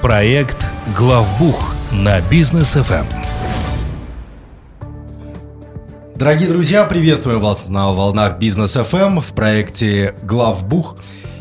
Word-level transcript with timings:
Проект 0.00 0.66
«Главбух» 0.96 1.74
на 1.92 2.18
Business 2.30 2.72
FM. 2.76 3.04
Дорогие 6.16 6.48
друзья, 6.48 6.86
приветствуем 6.86 7.38
вас 7.40 7.68
на 7.68 7.92
волнах 7.92 8.38
Business 8.38 8.72
FM 8.72 9.20
в 9.20 9.34
проекте 9.34 10.14
Главбух. 10.22 10.96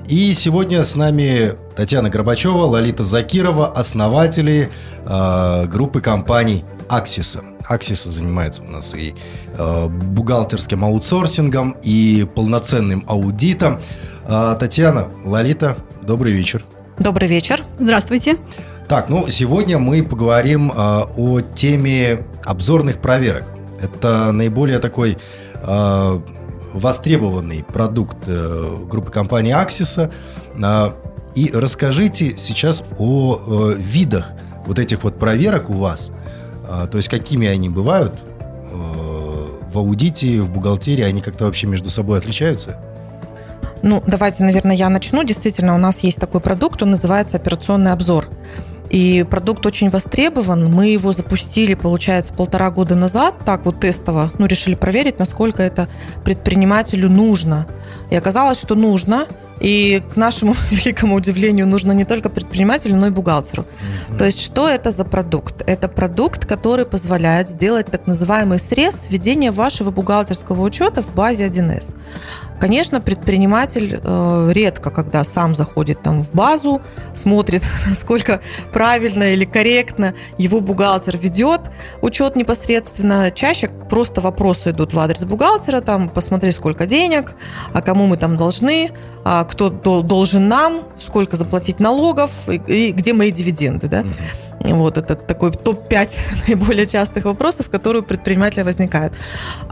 И 0.05 0.33
сегодня 0.33 0.83
с 0.83 0.97
нами 0.97 1.53
Татьяна 1.77 2.09
Горбачева, 2.09 2.65
Лолита 2.65 3.05
Закирова, 3.05 3.71
основатели 3.71 4.69
э, 5.05 5.65
группы 5.67 6.01
компаний 6.01 6.65
Аксиса. 6.89 7.41
Аксиса 7.69 8.11
занимается 8.11 8.63
у 8.63 8.67
нас 8.67 8.95
и 8.95 9.15
э, 9.54 9.88
бухгалтерским 9.88 10.83
аутсорсингом, 10.83 11.77
и 11.83 12.27
полноценным 12.35 13.05
аудитом. 13.07 13.79
Э, 14.27 14.57
Татьяна, 14.59 15.07
Лолита, 15.23 15.77
добрый 16.01 16.33
вечер. 16.33 16.65
Добрый 17.00 17.27
вечер. 17.27 17.64
Здравствуйте. 17.77 18.38
Так, 18.88 19.09
ну 19.09 19.27
сегодня 19.27 19.77
мы 19.77 20.02
поговорим 20.03 20.71
э, 20.71 20.76
о 20.76 21.41
теме 21.41 22.26
обзорных 22.44 22.99
проверок. 22.99 23.44
Это 23.81 24.31
наиболее 24.31 24.80
такой 24.80 25.18
э, 25.62 26.20
востребованный 26.73 27.63
продукт 27.63 28.18
э, 28.26 28.76
группы 28.90 29.12
компании 29.12 29.54
Axis. 29.54 30.12
Э, 30.55 30.91
и 31.35 31.52
расскажите 31.54 32.35
сейчас 32.35 32.84
о 32.98 33.40
э, 33.45 33.73
видах 33.77 34.32
вот 34.66 34.79
этих 34.79 35.04
вот 35.04 35.20
проверок 35.20 35.70
у 35.70 35.73
вас. 35.73 36.12
Э, 36.68 36.88
то 36.90 36.98
есть 36.98 37.09
какими 37.09 37.48
они 37.48 37.70
бывают 37.70 38.16
э, 38.71 38.76
в 39.71 39.77
аудите, 39.77 40.41
в 40.41 40.49
бухгалтерии, 40.49 41.04
они 41.04 41.21
как-то 41.21 41.45
вообще 41.45 41.68
между 41.68 41.91
собой 41.91 42.18
отличаются? 42.18 42.82
Ну, 43.81 44.04
давайте, 44.05 44.44
наверное, 44.44 44.76
я 44.76 44.90
начну. 44.90 45.23
Действительно, 45.23 45.76
у 45.76 45.77
нас 45.77 45.99
есть 45.99 46.20
такой 46.20 46.41
продукт, 46.41 46.81
он 46.81 46.91
называется 46.91 47.38
операционный 47.38 47.91
обзор. 47.91 48.27
И 48.90 49.26
продукт 49.30 49.66
очень 49.66 49.90
востребован. 49.90 50.72
Мы 50.72 50.88
его 50.88 51.12
запустили, 51.12 51.74
получается, 51.74 52.34
полтора 52.34 52.71
года 52.71 52.96
назад, 52.96 53.35
так 53.46 53.66
вот 53.66 53.82
тестово, 53.82 54.32
ну, 54.38 54.46
решили 54.46 54.76
проверить, 54.76 55.20
насколько 55.20 55.62
это 55.62 55.90
предпринимателю 56.24 57.10
нужно. 57.10 57.68
И 58.10 58.16
оказалось, 58.16 58.60
что 58.60 58.76
нужно. 58.76 59.27
И 59.60 60.04
к 60.13 60.16
нашему 60.18 60.55
великому 60.71 61.16
удивлению 61.16 61.68
нужно 61.68 61.91
не 61.91 62.05
только 62.05 62.29
предпринимателю, 62.29 62.96
но 62.96 63.07
и 63.07 63.10
бухгалтеру. 63.10 63.63
Mm-hmm. 63.63 64.18
То 64.18 64.25
есть 64.25 64.40
что 64.40 64.69
это 64.69 64.91
за 64.91 65.03
продукт? 65.03 65.63
Это 65.66 65.88
продукт, 65.88 66.46
который 66.46 66.85
позволяет 66.85 67.50
сделать 67.50 67.88
так 67.88 68.06
называемый 68.06 68.59
срез 68.59 69.07
введения 69.09 69.51
вашего 69.51 69.90
бухгалтерского 69.90 70.62
учета 70.62 71.01
в 71.01 71.13
базе 71.16 71.47
1С. 71.47 71.91
Конечно, 72.59 73.00
предприниматель 73.02 74.00
э, 74.02 74.50
редко, 74.52 74.90
когда 74.90 75.24
сам 75.24 75.56
заходит 75.56 76.02
там 76.02 76.24
в 76.24 76.31
базу, 76.31 76.81
смотрит, 77.13 77.63
насколько 77.88 78.41
правильно 78.74 79.34
или 79.34 79.46
корректно 79.46 80.13
его 80.38 80.59
бухгалтер 80.59 81.18
ведет 81.18 81.62
учет 82.02 82.35
непосредственно. 82.35 83.31
Чаще 83.31 83.69
просто 83.90 84.22
вопросы 84.22 84.72
идут 84.72 84.94
в 84.94 85.00
адрес 85.00 85.24
бухгалтера, 85.24 85.81
там, 85.81 86.09
посмотри, 86.09 86.52
сколько 86.52 86.85
денег, 86.85 87.35
а 87.74 87.81
кому 87.81 88.08
мы 88.08 88.18
там 88.18 88.38
должны, 88.38 88.90
а 89.24 89.44
кто 89.44 89.69
должен 89.69 90.47
нам, 90.47 90.81
сколько 90.97 91.35
заплатить 91.35 91.80
налогов 91.80 92.31
и, 92.47 92.62
и 92.68 92.91
где 92.91 93.13
мои 93.13 93.31
дивиденды, 93.31 93.88
да. 93.88 94.03
Вот 94.59 94.97
это 94.97 95.16
такой 95.16 95.52
топ-5 95.52 96.18
наиболее 96.47 96.88
частых 96.88 97.25
вопросов, 97.25 97.69
которые 97.69 98.02
у 98.02 98.06
предпринимателя 98.06 98.63
возникают. 98.63 99.13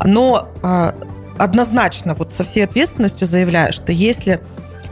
Но 0.03 0.49
а, 0.61 0.95
однозначно 1.37 2.13
вот 2.13 2.33
со 2.33 2.43
всей 2.43 2.63
ответственностью 2.63 3.27
заявляю, 3.27 3.73
что 3.73 3.91
если 3.91 4.39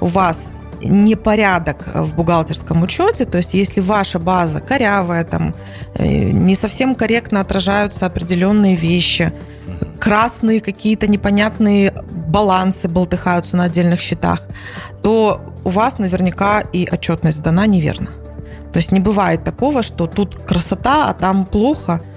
у 0.02 0.08
вас 0.08 0.52
непорядок 0.82 1.88
в 1.94 2.14
бухгалтерском 2.16 2.82
учете, 2.84 3.26
то 3.26 3.38
есть 3.38 3.54
если 3.54 3.80
ваша 3.80 4.20
база 4.20 4.60
корявая, 4.60 5.24
там 5.24 5.56
э, 5.96 6.06
не 6.06 6.56
совсем 6.56 6.96
корректно 6.96 7.40
отражаются 7.40 8.06
определенные 8.06 8.76
вещи, 8.76 9.32
красные 10.00 10.60
какие-то 10.60 11.08
непонятные 11.08 11.94
балансы 12.12 12.90
болтыхаются 12.90 13.56
на 13.56 13.66
отдельных 13.66 14.02
счетах, 14.02 14.42
то 15.02 15.42
у 15.64 15.70
вас 15.70 16.00
наверняка 16.00 16.60
и 16.60 16.88
отчетность 16.92 17.38
сдана 17.38 17.66
неверно. 17.66 18.10
То 18.74 18.78
есть 18.78 18.92
не 18.92 19.00
бывает 19.00 19.44
такого, 19.44 19.84
что 19.84 20.08
тут 20.08 20.36
красота, 20.44 21.08
а 21.08 21.14
там 21.14 21.46
плохо– 21.46 22.02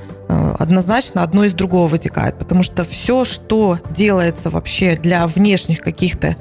однозначно 0.59 1.23
одно 1.23 1.45
из 1.45 1.55
другого 1.55 1.87
вытекает, 1.87 2.39
потому 2.39 2.63
что 2.63 2.85
все, 2.85 3.25
что 3.25 3.79
делается 3.91 4.51
вообще 4.51 4.97
для 4.97 5.27
внешних 5.27 5.81
каких-то 5.81 6.37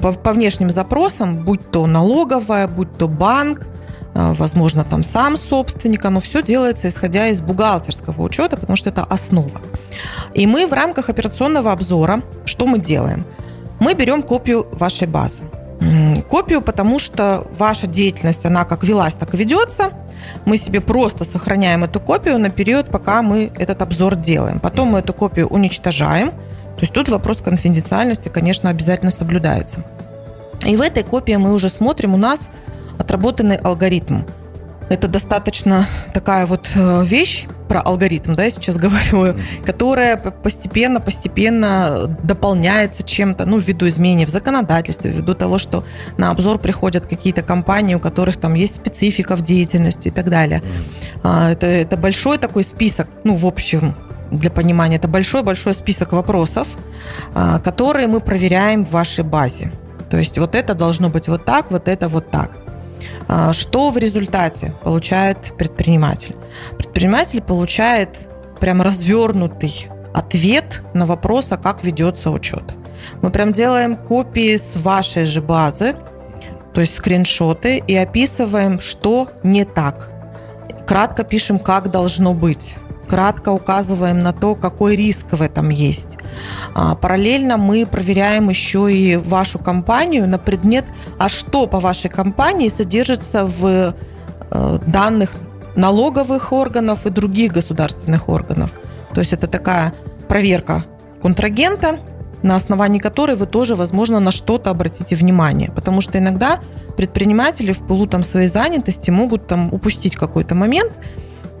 по 0.00 0.32
внешним 0.32 0.70
запросам, 0.70 1.44
будь 1.44 1.70
то 1.70 1.86
налоговая, 1.86 2.68
будь 2.68 2.96
то 2.96 3.08
банк, 3.08 3.66
э, 4.14 4.32
возможно, 4.38 4.84
там 4.84 5.02
сам 5.02 5.36
собственник, 5.36 6.04
оно 6.04 6.20
все 6.20 6.42
делается 6.42 6.88
исходя 6.88 7.26
из 7.28 7.40
бухгалтерского 7.42 8.22
учета, 8.22 8.56
потому 8.56 8.76
что 8.76 8.88
это 8.88 9.04
основа. 9.04 9.60
И 10.34 10.46
мы 10.46 10.66
в 10.66 10.72
рамках 10.72 11.10
операционного 11.10 11.72
обзора, 11.72 12.22
что 12.44 12.66
мы 12.66 12.78
делаем? 12.78 13.24
Мы 13.78 13.94
берем 13.94 14.22
копию 14.22 14.66
вашей 14.72 15.06
базы. 15.06 15.44
Копию, 16.28 16.62
потому 16.62 16.98
что 16.98 17.46
ваша 17.58 17.86
деятельность, 17.86 18.46
она 18.46 18.64
как 18.64 18.84
велась, 18.84 19.14
так 19.14 19.34
и 19.34 19.36
ведется– 19.36 19.90
мы 20.44 20.56
себе 20.56 20.80
просто 20.80 21.24
сохраняем 21.24 21.84
эту 21.84 22.00
копию 22.00 22.38
на 22.38 22.50
период, 22.50 22.88
пока 22.88 23.22
мы 23.22 23.50
этот 23.58 23.82
обзор 23.82 24.16
делаем. 24.16 24.60
Потом 24.60 24.88
мы 24.88 25.00
эту 25.00 25.12
копию 25.12 25.46
уничтожаем. 25.48 26.30
То 26.30 26.82
есть 26.82 26.92
тут 26.92 27.08
вопрос 27.08 27.38
конфиденциальности, 27.38 28.28
конечно, 28.28 28.70
обязательно 28.70 29.10
соблюдается. 29.10 29.84
И 30.64 30.76
в 30.76 30.80
этой 30.80 31.02
копии 31.02 31.34
мы 31.34 31.52
уже 31.52 31.68
смотрим, 31.68 32.14
у 32.14 32.18
нас 32.18 32.50
отработанный 32.98 33.56
алгоритм. 33.56 34.22
Это 34.88 35.08
достаточно 35.08 35.86
такая 36.14 36.46
вот 36.46 36.70
э, 36.74 37.04
вещь 37.04 37.46
про 37.68 37.80
алгоритм, 37.80 38.34
да, 38.34 38.44
я 38.44 38.50
сейчас 38.50 38.76
говорю, 38.76 39.36
которая 39.64 40.16
постепенно-постепенно 40.16 42.16
дополняется 42.22 43.02
чем-то, 43.02 43.46
ну, 43.46 43.58
ввиду 43.58 43.88
изменений 43.88 44.26
в 44.26 44.30
законодательстве, 44.30 45.10
ввиду 45.10 45.34
того, 45.34 45.58
что 45.58 45.84
на 46.18 46.30
обзор 46.30 46.58
приходят 46.58 47.06
какие-то 47.06 47.42
компании, 47.42 47.96
у 47.96 48.00
которых 48.00 48.36
там 48.36 48.54
есть 48.54 48.76
специфика 48.76 49.34
в 49.34 49.42
деятельности 49.42 50.08
и 50.08 50.12
так 50.12 50.30
далее. 50.30 50.62
А, 51.24 51.50
это, 51.50 51.66
это 51.66 51.96
большой 51.96 52.38
такой 52.38 52.62
список, 52.62 53.08
ну, 53.24 53.34
в 53.34 53.46
общем, 53.46 53.96
для 54.30 54.50
понимания, 54.50 54.96
это 54.96 55.08
большой-большой 55.08 55.74
список 55.74 56.12
вопросов, 56.12 56.68
а, 57.34 57.58
которые 57.58 58.06
мы 58.06 58.20
проверяем 58.20 58.84
в 58.84 58.92
вашей 58.92 59.24
базе. 59.24 59.72
То 60.10 60.16
есть 60.16 60.38
вот 60.38 60.54
это 60.54 60.74
должно 60.74 61.10
быть 61.10 61.26
вот 61.26 61.44
так, 61.44 61.70
вот 61.70 61.88
это 61.88 62.08
вот 62.08 62.30
так. 62.30 62.50
А, 63.28 63.52
что 63.52 63.90
в 63.90 63.98
результате 63.98 64.72
получает 64.82 65.52
предприниматель? 65.56 66.34
Предприниматель 66.78 67.42
получает 67.42 68.28
прям 68.60 68.82
развернутый 68.82 69.88
ответ 70.14 70.82
на 70.94 71.06
вопрос, 71.06 71.48
а 71.50 71.56
как 71.56 71.84
ведется 71.84 72.30
учет. 72.30 72.62
Мы 73.22 73.30
прям 73.30 73.52
делаем 73.52 73.96
копии 73.96 74.56
с 74.56 74.76
вашей 74.76 75.26
же 75.26 75.40
базы, 75.40 75.94
то 76.72 76.80
есть 76.80 76.94
скриншоты, 76.94 77.82
и 77.86 77.94
описываем, 77.94 78.80
что 78.80 79.28
не 79.42 79.64
так. 79.64 80.10
Кратко 80.86 81.24
пишем, 81.24 81.58
как 81.58 81.90
должно 81.90 82.32
быть 82.34 82.76
кратко 83.06 83.50
указываем 83.50 84.18
на 84.18 84.32
то, 84.32 84.54
какой 84.54 84.96
риск 84.96 85.26
в 85.32 85.42
этом 85.42 85.70
есть. 85.70 86.18
А, 86.74 86.94
параллельно 86.94 87.56
мы 87.56 87.86
проверяем 87.86 88.48
еще 88.48 88.92
и 88.92 89.16
вашу 89.16 89.58
компанию 89.58 90.28
на 90.28 90.38
предмет, 90.38 90.84
а 91.18 91.28
что 91.28 91.66
по 91.66 91.80
вашей 91.80 92.10
компании 92.10 92.68
содержится 92.68 93.44
в 93.44 93.94
э, 94.50 94.78
данных 94.86 95.30
налоговых 95.76 96.52
органов 96.52 97.06
и 97.06 97.10
других 97.10 97.52
государственных 97.52 98.28
органов. 98.28 98.72
То 99.14 99.20
есть 99.20 99.32
это 99.32 99.46
такая 99.46 99.92
проверка 100.28 100.84
контрагента, 101.22 101.98
на 102.42 102.56
основании 102.56 102.98
которой 102.98 103.36
вы 103.36 103.46
тоже, 103.46 103.74
возможно, 103.74 104.20
на 104.20 104.30
что-то 104.30 104.70
обратите 104.70 105.16
внимание. 105.16 105.70
Потому 105.74 106.00
что 106.00 106.18
иногда 106.18 106.60
предприниматели 106.96 107.72
в 107.72 107.78
пылу 107.78 108.06
там, 108.06 108.22
своей 108.22 108.48
занятости 108.48 109.10
могут 109.10 109.46
там 109.46 109.72
упустить 109.72 110.16
какой-то 110.16 110.54
момент– 110.54 110.92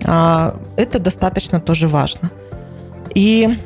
это 0.06 0.98
достаточно 0.98 1.60
тоже 1.60 1.88
важно. 1.88 2.30
И 3.14 3.58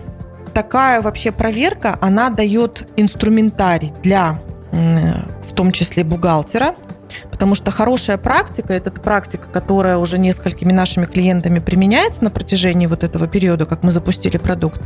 такая 0.55 1.03
вообще 1.03 1.33
проверка, 1.33 1.99
она 2.01 2.31
дает 2.31 2.89
инструментарий 2.97 3.93
для, 4.03 4.41
в 4.73 5.55
том 5.55 5.73
числе, 5.73 6.03
бухгалтера, 6.05 6.75
Потому 7.31 7.55
что 7.55 7.71
хорошая 7.71 8.19
практика, 8.19 8.73
это 8.73 8.91
практика, 8.91 9.49
которая 9.53 9.97
уже 9.97 10.19
несколькими 10.19 10.73
нашими 10.73 11.07
клиентами 11.07 11.59
применяется 11.59 12.25
на 12.25 12.31
протяжении 12.31 12.87
вот 12.87 13.05
этого 13.05 13.27
периода, 13.27 13.67
как 13.67 13.83
мы 13.83 13.93
запустили 13.93 14.37
продукт, 14.37 14.81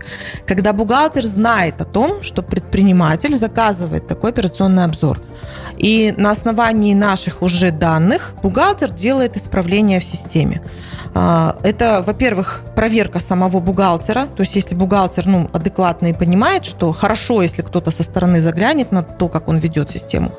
когда 0.47 0.73
бухгалтер 0.73 1.25
знает 1.25 1.81
о 1.81 1.85
том, 1.85 2.23
что 2.23 2.43
предприниматель 2.43 3.35
заказывает 3.35 4.07
такой 4.07 4.31
операционный 4.31 4.85
обзор. 4.85 5.21
И 5.77 6.15
на 6.17 6.31
основании 6.31 6.95
наших 6.95 7.43
уже 7.43 7.71
данных 7.71 8.35
бухгалтер 8.43 8.91
делает 8.93 9.37
исправления 9.37 10.01
в 10.01 10.05
системе. 10.05 10.63
А, 11.15 11.57
это, 11.63 12.03
во-первых, 12.05 12.63
проверка 12.75 13.21
самого 13.21 13.61
бухгалтера. 13.61 14.27
То 14.27 14.43
есть, 14.43 14.57
если 14.57 14.75
бухгалтер 14.75 15.27
ну, 15.27 15.49
адекватно 15.53 16.09
и 16.09 16.13
понимает, 16.13 16.65
что 16.65 16.93
хорошо, 16.93 17.43
если 17.43 17.63
кто-то 17.63 17.91
со 17.91 18.03
стороны 18.03 18.41
заглянет 18.41 18.91
на 18.91 19.03
то, 19.03 19.29
как 19.29 19.49
он 19.49 19.59
ведет 19.59 19.91
систему, 19.91 20.33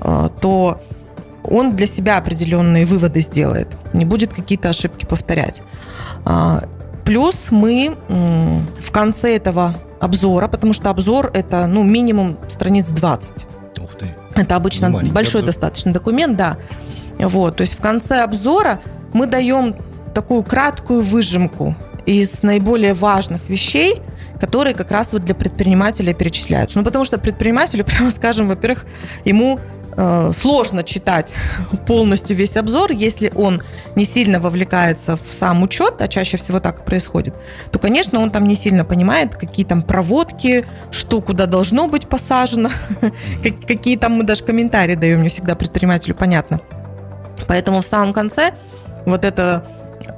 а, 0.00 0.28
то 0.28 0.80
он 1.44 1.76
для 1.76 1.86
себя 1.86 2.18
определенные 2.18 2.84
выводы 2.84 3.20
сделает, 3.20 3.68
не 3.94 4.04
будет 4.04 4.34
какие-то 4.34 4.68
ошибки 4.68 5.06
повторять. 5.06 5.62
А, 6.26 6.64
плюс 7.04 7.46
мы 7.50 7.96
в 8.08 8.92
конце 8.92 9.34
этого 9.34 9.74
обзора, 9.98 10.46
потому 10.48 10.74
что 10.74 10.90
обзор 10.90 11.30
это 11.32 11.66
ну, 11.66 11.82
минимум 11.82 12.36
страниц 12.48 12.88
20. 12.88 13.46
Ух 13.80 13.94
ты. 13.98 14.06
Это 14.34 14.56
обычно 14.56 14.90
большой 14.90 15.40
обзор. 15.40 15.44
достаточно 15.44 15.92
документ, 15.92 16.36
да. 16.36 16.58
Вот, 17.18 17.56
то 17.56 17.62
есть 17.62 17.78
в 17.78 17.80
конце 17.80 18.22
обзора 18.22 18.78
мы 19.12 19.26
даем 19.26 19.74
такую 20.18 20.42
краткую 20.42 21.02
выжимку 21.02 21.76
из 22.04 22.42
наиболее 22.42 22.92
важных 22.92 23.48
вещей, 23.48 24.02
которые 24.40 24.74
как 24.74 24.90
раз 24.90 25.12
вот 25.12 25.22
для 25.22 25.32
предпринимателя 25.32 26.12
перечисляются. 26.12 26.76
Ну, 26.76 26.84
потому 26.84 27.04
что 27.04 27.18
предпринимателю, 27.18 27.84
прямо 27.86 28.10
скажем, 28.10 28.48
во-первых, 28.48 28.84
ему 29.24 29.60
э, 29.96 30.32
сложно 30.34 30.82
читать 30.82 31.34
полностью 31.86 32.36
весь 32.36 32.56
обзор, 32.56 32.90
если 32.90 33.30
он 33.36 33.62
не 33.94 34.04
сильно 34.04 34.40
вовлекается 34.40 35.16
в 35.16 35.38
сам 35.38 35.62
учет, 35.62 36.02
а 36.02 36.08
чаще 36.08 36.36
всего 36.36 36.58
так 36.58 36.80
и 36.80 36.82
происходит, 36.82 37.36
то, 37.70 37.78
конечно, 37.78 38.18
он 38.18 38.32
там 38.32 38.48
не 38.48 38.56
сильно 38.56 38.84
понимает, 38.84 39.36
какие 39.36 39.64
там 39.64 39.82
проводки, 39.82 40.66
что 40.90 41.20
куда 41.20 41.46
должно 41.46 41.86
быть 41.86 42.08
посажено, 42.08 42.70
какие 43.68 43.96
там 43.96 44.14
мы 44.14 44.24
даже 44.24 44.42
комментарии 44.42 44.96
даем, 44.96 45.22
не 45.22 45.28
всегда 45.28 45.54
предпринимателю 45.54 46.16
понятно. 46.16 46.60
Поэтому 47.46 47.82
в 47.82 47.86
самом 47.86 48.12
конце 48.12 48.52
вот 49.06 49.24
это 49.24 49.64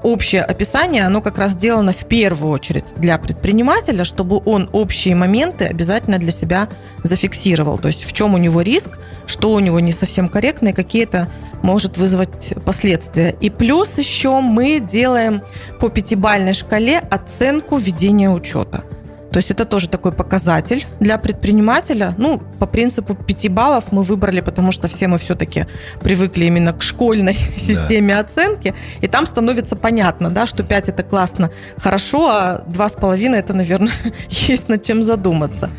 общее 0.02 0.42
описание, 0.42 1.04
оно 1.04 1.20
как 1.20 1.38
раз 1.38 1.52
сделано 1.52 1.92
в 1.92 2.04
первую 2.06 2.52
очередь 2.52 2.94
для 2.96 3.18
предпринимателя, 3.18 4.04
чтобы 4.04 4.40
он 4.44 4.68
общие 4.72 5.14
моменты 5.14 5.66
обязательно 5.66 6.18
для 6.18 6.30
себя 6.30 6.68
зафиксировал. 7.02 7.78
То 7.78 7.88
есть 7.88 8.04
в 8.04 8.12
чем 8.12 8.34
у 8.34 8.38
него 8.38 8.62
риск, 8.62 8.98
что 9.26 9.52
у 9.52 9.60
него 9.60 9.80
не 9.80 9.92
совсем 9.92 10.28
корректно 10.28 10.68
и 10.68 10.72
какие 10.72 11.04
это 11.04 11.28
может 11.62 11.98
вызвать 11.98 12.54
последствия. 12.64 13.36
И 13.40 13.50
плюс 13.50 13.98
еще 13.98 14.40
мы 14.40 14.80
делаем 14.80 15.42
по 15.78 15.88
пятибальной 15.88 16.54
шкале 16.54 16.98
оценку 16.98 17.76
ведения 17.76 18.30
учета. 18.30 18.84
То 19.30 19.36
есть 19.36 19.50
это 19.50 19.64
тоже 19.64 19.88
такой 19.88 20.12
показатель 20.12 20.86
для 20.98 21.16
предпринимателя. 21.16 22.14
Ну, 22.18 22.42
по 22.58 22.66
принципу 22.66 23.14
5 23.14 23.48
баллов 23.50 23.92
мы 23.92 24.02
выбрали, 24.02 24.40
потому 24.40 24.72
что 24.72 24.88
все 24.88 25.06
мы 25.06 25.18
все-таки 25.18 25.66
привыкли 26.00 26.46
именно 26.46 26.72
к 26.72 26.82
школьной 26.82 27.34
системе 27.56 28.14
да. 28.14 28.20
оценки. 28.20 28.74
И 29.00 29.06
там 29.06 29.26
становится 29.26 29.76
понятно, 29.76 30.30
да, 30.30 30.46
что 30.46 30.64
5 30.64 30.88
это 30.88 31.02
классно, 31.04 31.50
хорошо, 31.76 32.28
а 32.28 32.64
2,5 32.68 33.34
это, 33.36 33.54
наверное, 33.54 33.92
есть 34.28 34.68
над 34.68 34.82
чем 34.82 35.02
задуматься. 35.02 35.70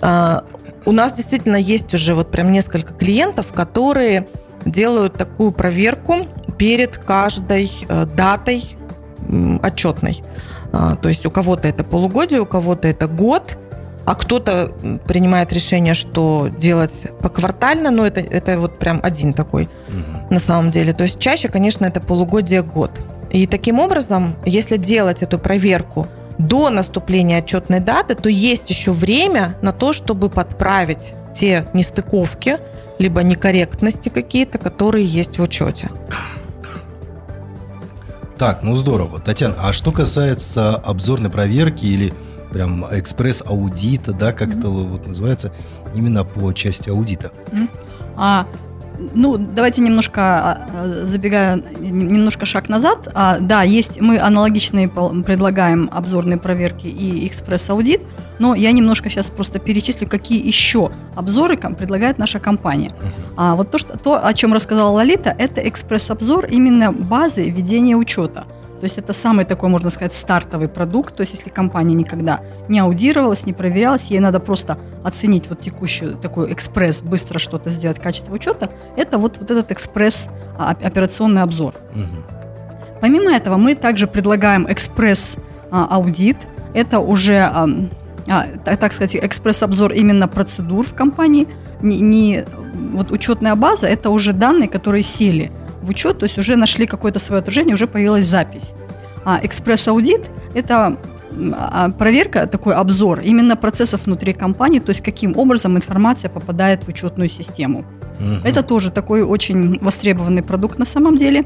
А, 0.00 0.44
у 0.84 0.92
нас 0.92 1.12
действительно 1.12 1.56
есть 1.56 1.94
уже 1.94 2.14
вот 2.14 2.30
прям 2.30 2.50
несколько 2.50 2.94
клиентов, 2.94 3.52
которые 3.52 4.26
делают 4.64 5.14
такую 5.14 5.52
проверку 5.52 6.26
перед 6.58 6.98
каждой 6.98 7.70
э, 7.88 8.06
датой 8.14 8.76
отчетной. 9.62 10.22
А, 10.72 10.96
то 10.96 11.08
есть 11.08 11.26
у 11.26 11.30
кого-то 11.30 11.68
это 11.68 11.84
полугодие, 11.84 12.40
у 12.40 12.46
кого-то 12.46 12.88
это 12.88 13.06
год, 13.06 13.58
а 14.04 14.14
кто-то 14.14 14.72
принимает 15.06 15.52
решение, 15.52 15.94
что 15.94 16.48
делать 16.48 17.06
поквартально, 17.20 17.90
но 17.90 18.06
это, 18.06 18.20
это 18.20 18.58
вот 18.58 18.78
прям 18.78 19.00
один 19.02 19.32
такой 19.32 19.64
угу. 19.88 20.34
на 20.34 20.40
самом 20.40 20.70
деле. 20.70 20.92
То 20.92 21.04
есть 21.04 21.18
чаще, 21.18 21.48
конечно, 21.48 21.84
это 21.84 22.00
полугодие, 22.00 22.62
год. 22.62 22.90
И 23.30 23.46
таким 23.46 23.78
образом, 23.78 24.36
если 24.44 24.76
делать 24.76 25.22
эту 25.22 25.38
проверку 25.38 26.06
до 26.38 26.70
наступления 26.70 27.38
отчетной 27.38 27.80
даты, 27.80 28.14
то 28.14 28.28
есть 28.28 28.70
еще 28.70 28.92
время 28.92 29.54
на 29.62 29.72
то, 29.72 29.92
чтобы 29.92 30.30
подправить 30.30 31.14
те 31.34 31.66
нестыковки, 31.74 32.58
либо 32.98 33.22
некорректности 33.22 34.08
какие-то, 34.08 34.58
которые 34.58 35.04
есть 35.04 35.38
в 35.38 35.42
учете. 35.42 35.90
Так, 38.40 38.62
ну 38.62 38.74
здорово. 38.74 39.20
Татьяна, 39.20 39.54
а 39.58 39.70
что 39.70 39.92
касается 39.92 40.74
обзорной 40.74 41.28
проверки 41.28 41.84
или 41.84 42.10
прям 42.50 42.86
экспресс-аудита, 42.90 44.14
да, 44.14 44.32
как 44.32 44.48
mm-hmm. 44.48 44.58
это 44.58 44.68
вот 44.68 45.06
называется, 45.06 45.52
именно 45.94 46.24
по 46.24 46.50
части 46.54 46.88
аудита? 46.88 47.32
Mm-hmm. 47.52 47.68
А, 48.16 48.46
ну, 49.14 49.36
давайте 49.38 49.80
немножко, 49.82 50.20
а, 50.20 50.66
а, 50.72 51.06
забегая 51.06 51.62
немножко 51.80 52.46
шаг 52.46 52.68
назад. 52.68 53.08
А, 53.14 53.38
да, 53.40 53.62
есть, 53.62 54.00
мы 54.00 54.18
аналогичные 54.18 54.88
предлагаем 54.88 55.88
обзорные 55.92 56.38
проверки 56.38 56.86
и 56.86 57.26
экспресс-аудит, 57.26 58.02
но 58.38 58.54
я 58.54 58.72
немножко 58.72 59.10
сейчас 59.10 59.28
просто 59.28 59.58
перечислю, 59.58 60.08
какие 60.08 60.44
еще 60.44 60.90
обзоры 61.14 61.56
предлагает 61.56 62.18
наша 62.18 62.38
компания. 62.38 62.94
А 63.36 63.54
вот 63.54 63.70
то, 63.70 63.78
что, 63.78 63.98
то, 63.98 64.24
о 64.24 64.32
чем 64.34 64.52
рассказала 64.52 64.90
Лолита, 64.90 65.34
это 65.36 65.66
экспресс-обзор 65.68 66.46
именно 66.46 66.92
базы 66.92 67.48
ведения 67.48 67.96
учета. 67.96 68.44
То 68.80 68.84
есть 68.84 68.96
это 68.96 69.12
самый 69.12 69.44
такой, 69.44 69.68
можно 69.68 69.90
сказать, 69.90 70.14
стартовый 70.14 70.66
продукт. 70.66 71.14
То 71.14 71.20
есть 71.20 71.34
если 71.34 71.50
компания 71.50 71.94
никогда 71.94 72.40
не 72.66 72.78
аудировалась, 72.78 73.44
не 73.44 73.52
проверялась, 73.52 74.06
ей 74.06 74.20
надо 74.20 74.40
просто 74.40 74.78
оценить 75.04 75.50
вот 75.50 75.60
текущую 75.60 76.14
такой 76.14 76.50
экспресс, 76.52 77.02
быстро 77.02 77.38
что-то 77.38 77.68
сделать, 77.68 78.00
качество 78.00 78.34
учета, 78.34 78.70
это 78.96 79.18
вот, 79.18 79.36
вот 79.38 79.50
этот 79.50 79.70
экспресс 79.70 80.30
а, 80.58 80.70
операционный 80.70 81.42
обзор. 81.42 81.74
Угу. 81.94 82.38
Помимо 83.02 83.32
этого 83.32 83.58
мы 83.58 83.74
также 83.74 84.06
предлагаем 84.06 84.66
экспресс 84.70 85.36
а, 85.70 85.86
аудит. 85.90 86.38
Это 86.72 87.00
уже 87.00 87.38
а, 87.38 87.68
так 88.64 88.92
сказать, 88.92 89.16
экспресс-обзор 89.16 89.92
именно 89.92 90.26
процедур 90.26 90.86
в 90.86 90.94
компании. 90.94 91.48
Не, 91.82 92.00
не, 92.00 92.44
вот 92.92 93.12
учетная 93.12 93.54
база– 93.56 93.86
это 93.88 94.10
уже 94.10 94.32
данные, 94.32 94.68
которые 94.68 95.02
сели 95.02 95.50
в 95.82 95.90
учет, 95.90 96.18
то 96.18 96.24
есть 96.24 96.38
уже 96.38 96.56
нашли 96.56 96.86
какое-то 96.86 97.18
свое 97.18 97.40
отражение, 97.40 97.74
уже 97.74 97.86
появилась 97.86 98.26
запись. 98.26 98.72
А 99.24 99.40
экспресс-аудит– 99.42 100.30
это 100.54 100.96
а, 101.54 101.90
проверка, 101.90 102.46
такой 102.46 102.74
обзор 102.74 103.20
именно 103.20 103.56
процессов 103.56 104.06
внутри 104.06 104.32
компании, 104.32 104.80
то 104.80 104.90
есть 104.90 105.02
каким 105.02 105.36
образом 105.36 105.76
информация 105.76 106.28
попадает 106.28 106.84
в 106.84 106.88
учетную 106.88 107.28
систему. 107.28 107.84
Угу. 108.18 108.40
Это 108.44 108.62
тоже 108.62 108.90
такой 108.90 109.22
очень 109.22 109.78
востребованный 109.80 110.42
продукт 110.42 110.78
на 110.78 110.86
самом 110.86 111.16
деле. 111.16 111.44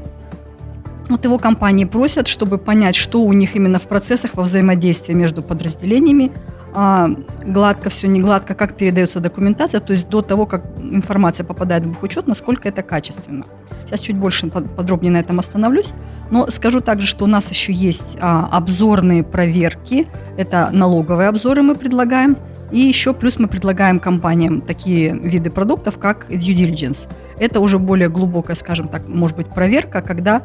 Вот 1.07 1.23
его 1.23 1.37
компании 1.37 1.85
просят, 1.85 2.27
чтобы 2.27 2.57
понять, 2.57 2.95
что 2.95 3.21
у 3.21 3.31
них 3.31 3.55
именно 3.55 3.77
в 3.77 3.83
процессах 3.83 4.31
во 4.33 4.43
взаимодействии 4.43 5.13
между 5.13 5.43
подразделениями, 5.43 6.31
а, 6.73 7.09
гладко 7.45 7.89
все, 7.89 8.07
не 8.07 8.21
гладко, 8.21 8.55
как 8.55 8.75
передается 8.75 9.19
документация, 9.19 9.79
то 9.79 9.93
есть 9.93 10.09
до 10.09 10.21
того, 10.21 10.45
как 10.45 10.65
информация 10.79 11.45
попадает 11.45 11.85
в 11.85 11.89
бухучет, 11.89 12.27
насколько 12.27 12.67
это 12.67 12.81
качественно. 12.81 13.45
Сейчас 13.85 14.01
чуть 14.01 14.15
больше 14.15 14.47
подробнее 14.47 15.11
на 15.11 15.17
этом 15.17 15.39
остановлюсь. 15.39 15.93
Но 16.31 16.49
скажу 16.49 16.81
также, 16.81 17.05
что 17.05 17.25
у 17.25 17.27
нас 17.27 17.49
еще 17.49 17.71
есть 17.71 18.17
а, 18.19 18.49
обзорные 18.51 19.23
проверки. 19.23 20.07
Это 20.37 20.69
налоговые 20.71 21.29
обзоры 21.29 21.61
мы 21.61 21.75
предлагаем. 21.75 22.37
И 22.71 22.79
еще 22.79 23.13
плюс 23.13 23.37
мы 23.37 23.47
предлагаем 23.47 23.99
компаниям 23.99 24.61
такие 24.61 25.13
виды 25.13 25.51
продуктов, 25.51 25.99
как 25.99 26.29
due 26.31 26.55
diligence. 26.55 27.07
Это 27.39 27.59
уже 27.59 27.77
более 27.77 28.09
глубокая, 28.09 28.55
скажем 28.55 28.87
так, 28.87 29.07
может 29.07 29.37
быть, 29.37 29.47
проверка, 29.47 30.01
когда 30.01 30.41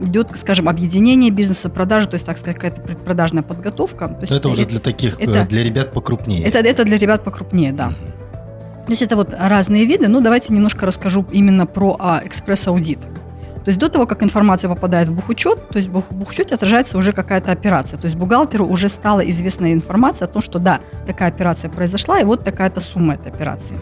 идет, 0.00 0.30
скажем, 0.36 0.68
объединение 0.68 1.30
бизнеса, 1.30 1.70
продажи, 1.70 2.08
то 2.08 2.14
есть, 2.14 2.26
так 2.26 2.36
сказать, 2.38 2.56
какая-то 2.56 2.82
предпродажная 2.82 3.42
подготовка. 3.42 4.08
То 4.08 4.20
есть 4.20 4.32
это, 4.32 4.36
это 4.36 4.48
уже 4.48 4.66
для 4.66 4.80
таких, 4.80 5.18
это, 5.18 5.40
э, 5.40 5.46
для 5.46 5.64
ребят 5.64 5.92
покрупнее. 5.92 6.44
Это, 6.44 6.58
это 6.58 6.84
для 6.84 6.98
ребят 6.98 7.24
покрупнее, 7.24 7.72
да. 7.72 7.94
То 8.86 8.92
есть 8.92 9.02
это 9.02 9.16
вот 9.16 9.34
разные 9.38 9.84
виды. 9.84 10.06
Ну, 10.08 10.20
давайте 10.20 10.54
немножко 10.54 10.86
расскажу 10.86 11.26
именно 11.32 11.66
про 11.66 11.96
а, 11.98 12.22
экспресс-аудит. 12.24 13.00
То 13.00 13.70
есть 13.70 13.80
до 13.80 13.88
того, 13.88 14.06
как 14.06 14.22
информация 14.22 14.68
попадает 14.68 15.08
в 15.08 15.12
бухучет, 15.12 15.68
то 15.68 15.76
есть 15.76 15.88
в 15.88 16.14
бухучете 16.14 16.54
отражается 16.54 16.96
уже 16.96 17.12
какая-то 17.12 17.50
операция. 17.50 17.98
То 17.98 18.04
есть 18.04 18.14
бухгалтеру 18.14 18.64
уже 18.64 18.88
стала 18.88 19.28
известна 19.28 19.72
информация 19.72 20.26
о 20.26 20.28
том, 20.28 20.40
что 20.40 20.60
да, 20.60 20.78
такая 21.04 21.30
операция 21.30 21.68
произошла, 21.68 22.20
и 22.20 22.24
вот 22.24 22.44
такая-то 22.44 22.80
сумма 22.80 23.14
этой 23.14 23.32
операции. 23.32 23.76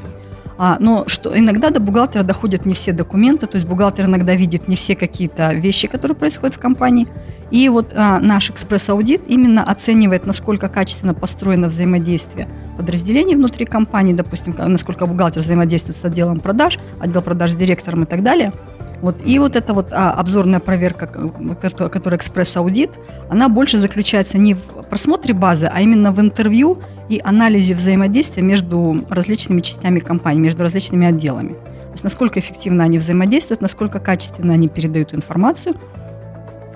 А, 0.57 0.79
но 0.81 1.05
что 1.07 1.39
иногда 1.39 1.69
до 1.69 1.81
бухгалтера 1.81 2.23
доходят 2.23 2.65
не 2.65 2.73
все 2.73 2.93
документы, 2.93 3.47
то 3.47 3.57
есть 3.57 3.67
бухгалтер 3.67 4.07
иногда 4.07 4.35
видит 4.35 4.69
не 4.69 4.77
все 4.77 4.97
какие-то 4.97 5.53
вещи, 5.53 5.87
которые 5.87 6.17
происходят 6.17 6.55
в 6.55 6.59
компании. 6.59 7.07
И 7.51 7.69
вот 7.69 7.93
а, 7.95 8.19
наш 8.21 8.51
экспресс-аудит 8.51 9.23
именно 9.27 9.63
оценивает, 9.63 10.27
насколько 10.27 10.69
качественно 10.69 11.15
построено 11.15 11.69
взаимодействие 11.69 12.49
подразделений 12.77 13.37
внутри 13.37 13.67
компании, 13.67 14.13
допустим, 14.13 14.55
насколько 14.59 15.07
бухгалтер 15.07 15.43
взаимодействует 15.43 15.97
с 15.97 16.05
отделом 16.05 16.41
продаж, 16.41 16.79
отдел 17.01 17.23
продаж 17.23 17.53
с 17.53 17.55
директором 17.55 18.05
и 18.05 18.07
так 18.07 18.23
далее– 18.23 18.53
вот, 19.05 19.17
и 19.23 19.39
вот 19.39 19.55
эта 19.55 19.75
вот 19.75 19.93
а, 19.93 20.13
обзорная 20.13 20.61
проверка, 20.61 21.07
которая 21.07 22.19
экспресс-аудит, 22.19 22.93
она 23.29 23.51
больше 23.51 23.77
заключается 23.77 24.39
не 24.39 24.55
в 24.55 24.63
просмотре 24.89 25.35
базы, 25.35 25.69
а 25.71 25.83
именно 25.83 26.11
в 26.11 26.21
интервью 26.21 26.79
и 27.11 27.21
анализе 27.23 27.75
взаимодействия 27.75 28.43
между 28.43 29.05
различными 29.11 29.61
частями 29.61 29.99
компании, 29.99 30.41
между 30.41 30.63
различными 30.63 31.07
отделами. 31.07 31.53
То 31.53 31.93
есть 31.93 32.05
насколько 32.05 32.41
эффективно 32.41 32.85
они 32.85 32.97
взаимодействуют, 32.97 33.61
насколько 33.61 34.01
качественно 34.01 34.55
они 34.55 34.69
передают 34.69 35.13
информацию. 35.13 35.75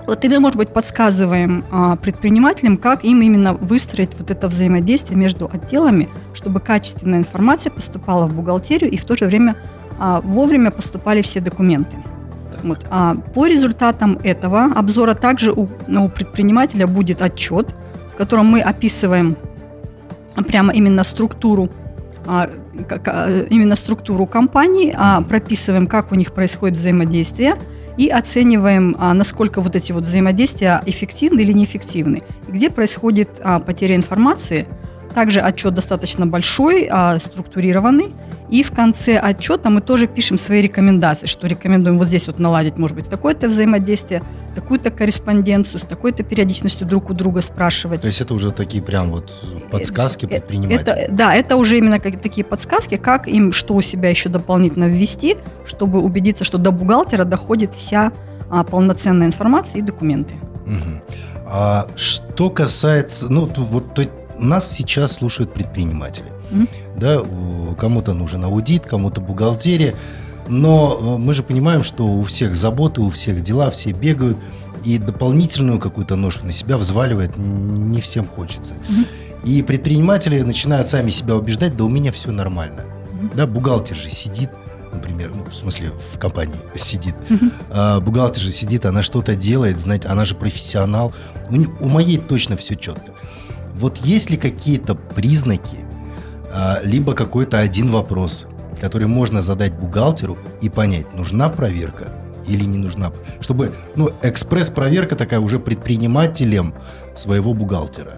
Вот 0.09 0.23
мы, 0.23 0.39
может 0.39 0.57
быть, 0.57 0.69
подсказываем 0.69 1.63
а, 1.69 1.95
предпринимателям, 1.95 2.77
как 2.77 3.03
им 3.03 3.21
именно 3.21 3.53
выстроить 3.53 4.17
вот 4.17 4.31
это 4.31 4.47
взаимодействие 4.47 5.15
между 5.15 5.47
отделами, 5.53 6.09
чтобы 6.33 6.59
качественная 6.59 7.19
информация 7.19 7.69
поступала 7.69 8.25
в 8.25 8.35
бухгалтерию 8.35 8.89
и 8.89 8.97
в 8.97 9.05
то 9.05 9.15
же 9.15 9.27
время 9.27 9.55
а, 9.99 10.19
вовремя 10.21 10.71
поступали 10.71 11.21
все 11.21 11.41
документы. 11.41 11.95
Вот. 12.63 12.87
А 12.89 13.17
по 13.35 13.45
результатам 13.45 14.17
этого 14.23 14.71
обзора 14.75 15.13
также 15.13 15.51
у, 15.51 15.69
ну, 15.87 16.05
у 16.05 16.09
предпринимателя 16.09 16.87
будет 16.87 17.21
отчет, 17.21 17.75
в 18.11 18.17
котором 18.17 18.47
мы 18.47 18.61
описываем 18.61 19.37
прямо 20.47 20.73
именно 20.73 21.03
структуру 21.03 21.69
а, 22.25 22.49
а, 23.05 23.43
именно 23.51 23.75
структуру 23.75 24.25
компании, 24.25 24.91
а, 24.97 25.21
прописываем, 25.21 25.85
как 25.85 26.11
у 26.11 26.15
них 26.15 26.33
происходит 26.33 26.77
взаимодействие 26.77 27.57
и 27.99 28.07
оцениваем, 28.07 28.95
а, 28.97 29.13
насколько 29.13 29.59
вот 29.59 29.75
эти 29.75 29.91
вот 29.91 30.05
взаимодействия 30.05 30.81
эффективны 30.85 31.41
или 31.41 31.51
неэффективны, 31.51 32.23
где 32.47 32.69
происходит 32.69 33.41
а, 33.43 33.59
потеря 33.59 33.97
информации. 33.97 34.67
Также 35.13 35.41
отчет 35.41 35.73
достаточно 35.73 36.25
большой, 36.25 36.87
а, 36.89 37.19
структурированный, 37.19 38.13
и 38.49 38.63
в 38.63 38.71
конце 38.71 39.17
отчета 39.17 39.69
мы 39.69 39.81
тоже 39.81 40.07
пишем 40.07 40.37
свои 40.37 40.61
рекомендации, 40.61 41.27
что 41.27 41.47
рекомендуем 41.47 41.97
вот 41.97 42.07
здесь 42.07 42.27
вот 42.27 42.39
наладить, 42.39 42.77
может 42.77 42.95
быть, 42.95 43.09
такое-то 43.09 43.47
взаимодействие, 43.47 44.23
такую-то 44.55 44.89
корреспонденцию, 44.89 45.79
с 45.79 45.83
такой-то 45.83 46.23
периодичностью 46.23 46.87
друг 46.87 47.09
у 47.09 47.13
друга 47.13 47.41
спрашивать. 47.41 48.01
То 48.01 48.07
есть 48.07 48.21
это 48.21 48.33
уже 48.33 48.51
такие 48.51 48.81
прям 48.83 49.11
вот 49.11 49.31
подсказки 49.71 50.25
Э, 50.25 50.27
предпринимателям. 50.27 50.81
Это, 50.81 51.07
да, 51.11 51.35
это 51.35 51.55
уже 51.55 51.77
именно 51.77 51.99
как, 51.99 52.19
такие 52.21 52.43
подсказки, 52.43 52.97
как 52.97 53.27
им 53.27 53.51
что 53.51 53.75
у 53.75 53.81
себя 53.81 54.09
еще 54.09 54.29
дополнительно 54.29 54.85
ввести, 54.85 55.37
чтобы 55.65 55.99
убедиться, 55.99 56.43
что 56.43 56.57
до 56.57 56.71
бухгалтера 56.71 57.25
доходит 57.25 57.73
вся 57.73 58.11
а, 58.49 58.63
полноценная 58.63 59.27
информация 59.27 59.79
и 59.79 59.81
документы. 59.81 60.33
Мгм. 60.65 61.01
А 61.45 61.87
что 61.95 62.49
касается, 62.49 63.27
ну 63.29 63.47
вот 63.55 63.93
то- 63.93 64.07
нас 64.37 64.71
сейчас 64.71 65.13
слушают 65.13 65.53
предприниматели, 65.53 66.27
Да, 66.97 67.21
кому-то 67.77 68.13
нужен 68.13 68.43
аудит, 68.43 68.85
кому-то 68.85 69.21
бухгалтерия, 69.21 69.95
но 70.47 70.97
э, 70.99 71.17
мы 71.17 71.33
же 71.33 71.43
понимаем, 71.43 71.83
что 71.83 72.05
у 72.05 72.23
всех 72.23 72.55
заботы, 72.55 73.01
у 73.01 73.09
всех 73.09 73.43
дела, 73.43 73.69
все 73.69 73.91
бегают, 73.91 74.37
и 74.83 74.97
дополнительную 74.97 75.79
какую-то 75.79 76.15
ношу 76.15 76.45
на 76.45 76.51
себя 76.51 76.77
взваливает 76.77 77.37
не 77.37 78.01
всем 78.01 78.25
хочется. 78.25 78.75
И 79.43 79.61
предприниматели 79.61 80.41
начинают 80.41 80.87
сами 80.87 81.09
себя 81.09 81.35
убеждать, 81.35 81.77
да 81.77 81.83
у 81.83 81.89
меня 81.89 82.11
все 82.11 82.31
нормально. 82.31 82.83
Да, 83.35 83.45
бухгалтер 83.45 83.95
же 83.95 84.09
сидит, 84.09 84.49
например, 84.91 85.31
ну, 85.35 85.43
в 85.49 85.53
смысле 85.53 85.91
в 86.13 86.19
компании 86.19 86.55
сидит, 86.75 87.15
а, 87.69 87.99
бухгалтер 87.99 88.41
же 88.41 88.51
сидит, 88.51 88.85
она 88.85 89.03
что-то 89.03 89.35
делает, 89.35 89.79
знаете, 89.79 90.07
она 90.07 90.25
же 90.25 90.35
профессионал. 90.35 91.13
У, 91.49 91.85
у 91.85 91.87
моей 91.87 92.17
точно 92.17 92.57
все 92.57 92.75
четко. 92.75 93.11
Вот 93.75 93.97
есть 93.97 94.29
ли 94.29 94.37
какие-то 94.37 94.95
признаки, 94.95 95.77
либо 96.83 97.13
какой-то 97.13 97.59
один 97.59 97.87
вопрос, 97.87 98.47
который 98.79 99.07
можно 99.07 99.41
задать 99.41 99.73
бухгалтеру 99.73 100.37
и 100.61 100.69
понять, 100.69 101.13
нужна 101.13 101.49
проверка 101.49 102.07
или 102.47 102.63
не 102.65 102.77
нужна, 102.77 103.11
чтобы, 103.39 103.71
ну, 103.95 104.09
экспресс-проверка 104.23 105.15
такая 105.15 105.39
уже 105.39 105.59
предпринимателем 105.59 106.73
своего 107.15 107.53
бухгалтера. 107.53 108.13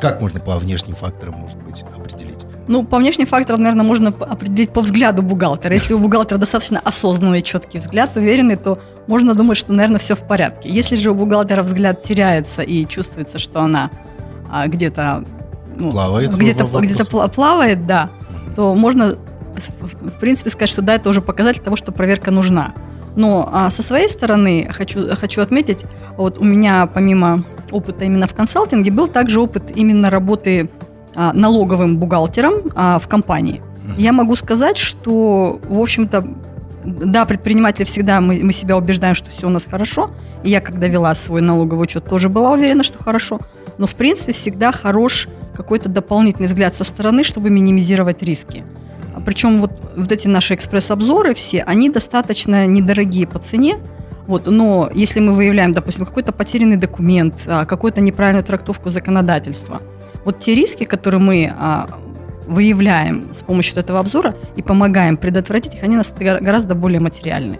Как 0.00 0.20
можно 0.20 0.38
по 0.38 0.56
внешним 0.58 0.94
факторам, 0.94 1.34
может 1.34 1.60
быть, 1.64 1.82
определить? 1.96 2.38
Ну, 2.68 2.84
по 2.84 2.98
внешним 2.98 3.26
факторам, 3.26 3.62
наверное, 3.62 3.84
можно 3.84 4.10
определить 4.10 4.70
по 4.70 4.82
взгляду 4.82 5.22
бухгалтера. 5.22 5.74
Если 5.74 5.94
у 5.94 5.98
бухгалтера 5.98 6.38
достаточно 6.38 6.78
осознанный, 6.78 7.42
четкий 7.42 7.78
взгляд, 7.78 8.16
уверенный, 8.16 8.56
то 8.56 8.78
можно 9.08 9.34
думать, 9.34 9.56
что, 9.56 9.72
наверное, 9.72 9.98
все 9.98 10.14
в 10.14 10.20
порядке. 10.20 10.68
Если 10.68 10.94
же 10.94 11.10
у 11.10 11.14
бухгалтера 11.14 11.62
взгляд 11.62 12.02
теряется 12.02 12.62
и 12.62 12.84
чувствуется, 12.86 13.38
что 13.38 13.62
она 13.62 13.90
а, 14.50 14.68
где-то 14.68 15.24
ну, 15.78 15.90
Плавает 15.90 16.34
где-то, 16.34 16.64
где-то 16.64 17.04
пла- 17.04 17.30
плавает, 17.30 17.86
да, 17.86 18.10
то 18.56 18.74
можно, 18.74 19.16
в 19.54 20.20
принципе, 20.20 20.50
сказать, 20.50 20.68
что 20.68 20.82
да, 20.82 20.94
это 20.94 21.08
уже 21.08 21.20
показатель 21.20 21.62
того, 21.62 21.76
что 21.76 21.92
проверка 21.92 22.30
нужна. 22.30 22.72
Но 23.16 23.48
а, 23.52 23.70
со 23.70 23.82
своей 23.82 24.08
стороны 24.08 24.68
хочу, 24.70 25.14
хочу 25.16 25.40
отметить, 25.40 25.84
вот 26.16 26.38
у 26.38 26.44
меня 26.44 26.86
помимо 26.86 27.44
опыта 27.70 28.04
именно 28.04 28.26
в 28.26 28.34
консалтинге 28.34 28.90
был 28.90 29.08
также 29.08 29.40
опыт 29.40 29.72
именно 29.74 30.10
работы 30.10 30.70
а, 31.14 31.32
налоговым 31.32 31.98
бухгалтером 31.98 32.54
а, 32.74 32.98
в 32.98 33.08
компании. 33.08 33.62
Я 33.96 34.12
могу 34.12 34.36
сказать, 34.36 34.76
что, 34.76 35.58
в 35.68 35.80
общем-то, 35.80 36.24
да, 36.84 37.24
предприниматели 37.24 37.84
всегда, 37.84 38.20
мы, 38.20 38.40
мы 38.42 38.52
себя 38.52 38.76
убеждаем, 38.76 39.14
что 39.14 39.30
все 39.30 39.46
у 39.46 39.50
нас 39.50 39.64
хорошо. 39.64 40.10
И 40.42 40.50
я, 40.50 40.60
когда 40.60 40.86
вела 40.86 41.14
свой 41.14 41.40
налоговый 41.40 41.84
учет, 41.84 42.04
тоже 42.04 42.28
была 42.28 42.52
уверена, 42.52 42.84
что 42.84 43.02
хорошо. 43.02 43.40
Но, 43.78 43.86
в 43.86 43.94
принципе, 43.94 44.32
всегда 44.32 44.72
хорош 44.72 45.28
какой-то 45.58 45.88
дополнительный 45.88 46.46
взгляд 46.46 46.72
со 46.72 46.84
стороны, 46.84 47.24
чтобы 47.24 47.50
минимизировать 47.50 48.22
риски. 48.22 48.64
А 49.14 49.20
Причем 49.20 49.60
вот, 49.60 49.72
вот 49.96 50.12
эти 50.12 50.28
наши 50.28 50.54
экспресс-обзоры 50.54 51.34
все, 51.34 51.62
они 51.62 51.90
достаточно 51.90 52.64
недорогие 52.66 53.26
по 53.26 53.40
цене, 53.40 53.78
вот, 54.28 54.46
но 54.46 54.88
если 54.94 55.18
мы 55.18 55.32
выявляем, 55.32 55.72
допустим, 55.72 56.06
какой-то 56.06 56.32
потерянный 56.32 56.76
документ, 56.76 57.34
а, 57.46 57.64
какую-то 57.64 58.00
неправильную 58.00 58.44
трактовку 58.44 58.90
законодательства, 58.90 59.82
вот 60.24 60.38
те 60.38 60.54
риски, 60.54 60.84
которые 60.84 61.20
мы 61.20 61.52
а, 61.58 61.88
выявляем 62.46 63.28
с 63.32 63.42
помощью 63.42 63.78
этого 63.78 63.98
обзора 63.98 64.36
и 64.54 64.62
помогаем 64.62 65.16
предотвратить 65.16 65.74
их, 65.74 65.82
они 65.82 65.94
у 65.94 65.98
нас 65.98 66.14
гора- 66.16 66.40
гораздо 66.40 66.76
более 66.76 67.00
материальны. 67.00 67.58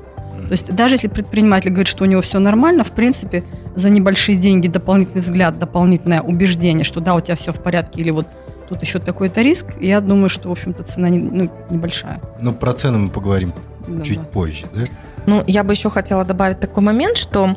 То 0.49 0.53
есть 0.53 0.75
даже 0.75 0.95
если 0.95 1.09
предприниматель 1.09 1.69
говорит, 1.71 1.89
что 1.89 2.05
у 2.05 2.07
него 2.07 2.23
все 2.23 2.39
нормально, 2.39 2.83
в 2.83 2.91
принципе, 2.93 3.45
за 3.77 3.91
небольшие 3.91 4.37
деньги 4.37 4.67
дополнительный 4.67 5.21
взгляд, 5.21 5.59
дополнительное 5.59 6.23
убеждение, 6.23 6.85
что 6.85 7.01
да, 7.01 7.15
у 7.15 7.21
тебя 7.21 7.37
все 7.37 7.53
в 7.53 7.63
порядке, 7.63 8.01
или 8.01 8.11
вот 8.11 8.27
тут 8.69 8.83
еще 8.83 8.99
такой-то 8.99 9.43
риск, 9.43 9.67
я 9.81 10.01
думаю, 10.01 10.29
что, 10.31 10.49
в 10.49 10.53
общем-то, 10.53 10.83
цена 10.85 11.11
не- 11.11 11.19
ну, 11.19 11.51
небольшая. 11.71 12.21
Ну, 12.41 12.53
про 12.53 12.73
цены 12.73 12.99
мы 12.99 13.09
поговорим 13.11 13.53
Да, 13.87 14.03
чуть 14.03 14.19
да. 14.19 14.25
позже, 14.25 14.65
да? 14.75 14.85
Ну, 15.29 15.45
я 15.47 15.63
бы 15.63 15.75
еще 15.75 15.91
хотела 15.91 16.25
добавить 16.25 16.59
такой 16.59 16.83
момент, 16.83 17.19
что 17.19 17.55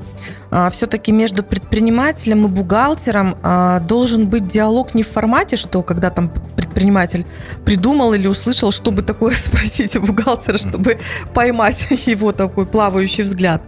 все-таки 0.72 1.14
между 1.14 1.42
предпринимателем 1.42 2.46
и 2.46 2.50
бухгалтером 2.50 3.38
а, 3.42 3.80
должен 3.80 4.28
быть 4.28 4.50
диалог 4.50 4.94
не 4.94 5.04
в 5.04 5.08
формате, 5.08 5.56
что 5.56 5.82
когда 5.82 6.10
там 6.10 6.30
предприниматель 6.58 7.26
придумал 7.64 8.14
или 8.14 8.28
услышал, 8.28 8.72
чтобы 8.72 9.02
такое 9.02 9.34
спросить 9.36 9.96
у 9.96 10.02
бухгалтера, 10.02 10.58
чтобы 10.58 10.98
поймать 11.34 11.88
его 12.06 12.34
такой 12.34 12.66
плавающий 12.66 13.24
взгляд, 13.24 13.62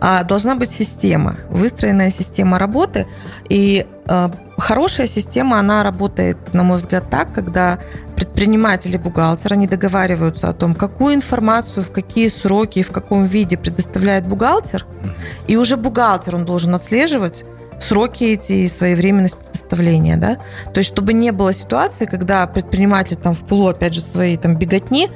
а 0.00 0.24
должна 0.24 0.56
быть 0.56 0.72
система, 0.72 1.36
выстроенная 1.50 2.10
система 2.10 2.58
работы. 2.58 3.06
И 3.48 3.86
а, 4.08 4.32
хорошая 4.58 5.06
система, 5.06 5.60
она 5.60 5.84
работает, 5.84 6.52
на 6.52 6.64
мой 6.64 6.78
взгляд, 6.78 7.04
так, 7.10 7.32
когда 7.32 7.78
предприниматель 8.16 8.94
и 8.94 8.98
бухгалтер, 8.98 9.52
они 9.52 9.66
договариваются 9.66 10.48
о 10.48 10.52
том, 10.52 10.74
какую 10.74 11.14
информацию, 11.14 11.84
в 11.84 11.90
какие 11.90 12.28
сроки 12.28 12.82
в 12.82 12.90
каком 12.90 13.26
виде 13.26 13.43
предоставляет 13.46 14.26
бухгалтер, 14.26 14.86
и 15.46 15.56
уже 15.56 15.76
бухгалтер, 15.76 16.34
он 16.34 16.44
должен 16.44 16.74
отслеживать 16.74 17.44
сроки 17.80 18.24
эти 18.24 18.52
и 18.52 18.68
своевременность 18.68 19.36
предоставления, 19.36 20.16
да, 20.16 20.36
то 20.72 20.78
есть 20.78 20.90
чтобы 20.90 21.12
не 21.12 21.32
было 21.32 21.52
ситуации, 21.52 22.06
когда 22.06 22.46
предприниматель 22.46 23.16
там 23.16 23.34
в 23.34 23.40
пылу, 23.40 23.68
опять 23.68 23.94
же, 23.94 24.00
своей 24.00 24.36
там 24.36 24.56
беготни 24.56 25.10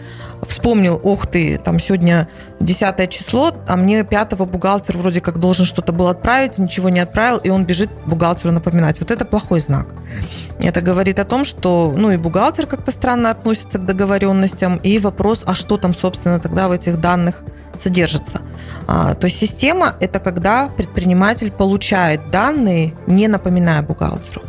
вспомнил, 0.47 1.01
ох 1.03 1.27
ты, 1.27 1.59
там 1.59 1.79
сегодня 1.79 2.29
10 2.61 3.11
число, 3.11 3.53
а 3.67 3.77
мне 3.77 4.05
5 4.05 4.35
бухгалтер 4.39 4.97
вроде 4.99 5.21
как 5.21 5.39
должен 5.39 5.65
что-то 5.65 5.93
был 5.93 6.09
отправить, 6.09 6.59
ничего 6.59 6.89
не 6.89 7.01
отправил, 7.01 7.39
и 7.39 7.49
он 7.49 7.65
бежит 7.65 7.91
бухгалтеру 8.07 8.53
напоминать. 8.53 9.01
Вот 9.01 9.11
это 9.11 9.25
плохой 9.25 9.61
знак. 9.61 9.89
Это 10.61 10.81
говорит 10.81 11.19
о 11.19 11.25
том, 11.25 11.45
что 11.45 11.95
ну 11.97 12.11
и 12.11 12.17
бухгалтер 12.17 12.67
как-то 12.67 12.91
странно 12.91 13.31
относится 13.31 13.79
к 13.79 13.87
договоренностям, 13.87 14.77
и 14.77 14.99
вопрос, 14.99 15.45
а 15.47 15.55
что 15.55 15.77
там, 15.77 15.95
собственно, 15.95 16.41
тогда 16.41 16.69
в 16.69 16.73
этих 16.73 17.01
данных 17.01 17.43
содержится. 17.79 18.41
А, 18.87 19.15
то 19.15 19.27
есть 19.27 19.39
система– 19.39 19.95
это 20.01 20.19
когда 20.19 20.69
предприниматель 20.77 21.51
получает 21.51 22.31
данные, 22.31 22.95
не 23.07 23.29
напоминая 23.29 23.83
бухгалтеру. 23.83 24.43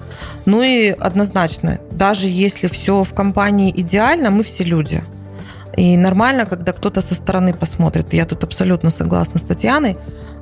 Ну 0.46 0.64
и 0.64 0.90
однозначно, 0.90 1.80
даже 1.92 2.28
если 2.28 2.68
все 2.68 3.04
в 3.04 3.14
компании 3.14 3.72
идеально, 3.76 4.32
мы 4.32 4.44
все 4.44 4.64
люди. 4.64 5.04
И 5.78 5.96
нормально, 5.96 6.46
когда 6.46 6.74
кто-то 6.74 7.02
со 7.02 7.14
стороны 7.14 7.54
посмотрит. 7.54 8.14
Я 8.14 8.26
тут 8.26 8.44
абсолютно 8.44 8.90
согласна 8.90 9.40
с 9.40 9.44
Татьяной. 9.44 9.96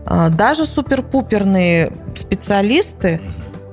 А, 0.05 0.29
Даже 0.29 0.63
супер-пуперные 0.63 1.91
специалисты, 2.15 3.19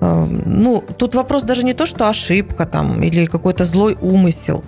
ну, 0.04 0.84
тут 0.99 1.14
вопрос 1.14 1.42
даже 1.42 1.64
не 1.64 1.75
то, 1.75 1.87
что 1.87 2.08
ошибка 2.08 2.66
там 2.66 3.02
или 3.02 3.26
какой-то 3.26 3.64
злой 3.64 3.96
умысел. 4.00 4.62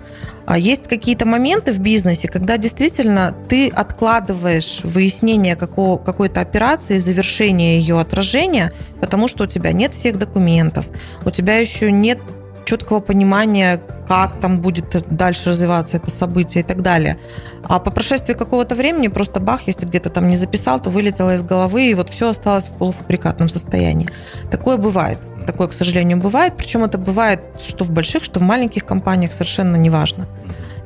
А 0.45 0.57
есть 0.57 0.83
какие-то 0.87 1.25
моменты 1.25 1.73
в 1.73 1.79
бизнесе, 1.79 2.29
когда 2.29 2.57
действительно 2.57 3.35
ты 3.49 3.67
откладываешь 3.67 4.81
выяснение 4.83 5.57
какого, 5.57 5.97
какой-то 5.97 6.39
операции, 6.39 6.99
завершение 6.99 7.79
ее 7.79 7.99
отражения, 7.99 8.71
потому 9.01 9.27
что 9.27 9.43
у 9.43 9.47
тебя 9.47 9.73
нет 9.73 9.93
всех 9.93 10.17
документов, 10.17 10.87
у 11.25 11.31
тебя 11.31 11.57
еще 11.57 11.91
нет 11.91 12.19
четкого 12.67 12.99
понимания, 12.99 13.81
как 14.07 14.39
там 14.41 14.59
будет 14.59 14.85
дальше 15.09 15.49
развиваться 15.49 15.97
это 15.97 16.11
событие 16.11 16.63
и 16.63 16.67
так 16.67 16.81
далее. 16.81 17.17
А 17.63 17.79
по 17.79 17.91
прошествии 17.91 18.33
какого-то 18.33 18.75
времени 18.75 19.07
просто 19.07 19.39
бах, 19.39 19.61
если 19.67 19.85
где-то 19.85 20.09
там 20.09 20.29
не 20.29 20.35
записал, 20.35 20.79
то 20.81 20.89
вылетело 20.89 21.33
из 21.33 21.43
головы, 21.43 21.89
и 21.89 21.93
вот 21.93 22.09
все 22.09 22.29
осталось 22.29 22.67
в 22.67 22.73
полуфабрикатном 22.73 23.47
состоянии. 23.47 24.09
Такое 24.51 24.77
бывает. 24.77 25.17
Такое, 25.45 25.69
к 25.69 25.73
сожалению, 25.73 26.17
бывает. 26.17 26.55
Причем 26.57 26.83
это 26.83 26.97
бывает 26.97 27.39
что 27.59 27.85
в 27.85 27.89
больших, 27.89 28.25
что 28.25 28.39
в 28.39 28.43
маленьких 28.43 28.85
компаниях, 28.85 29.31
совершенно 29.31 29.77
неважно. 29.77 30.27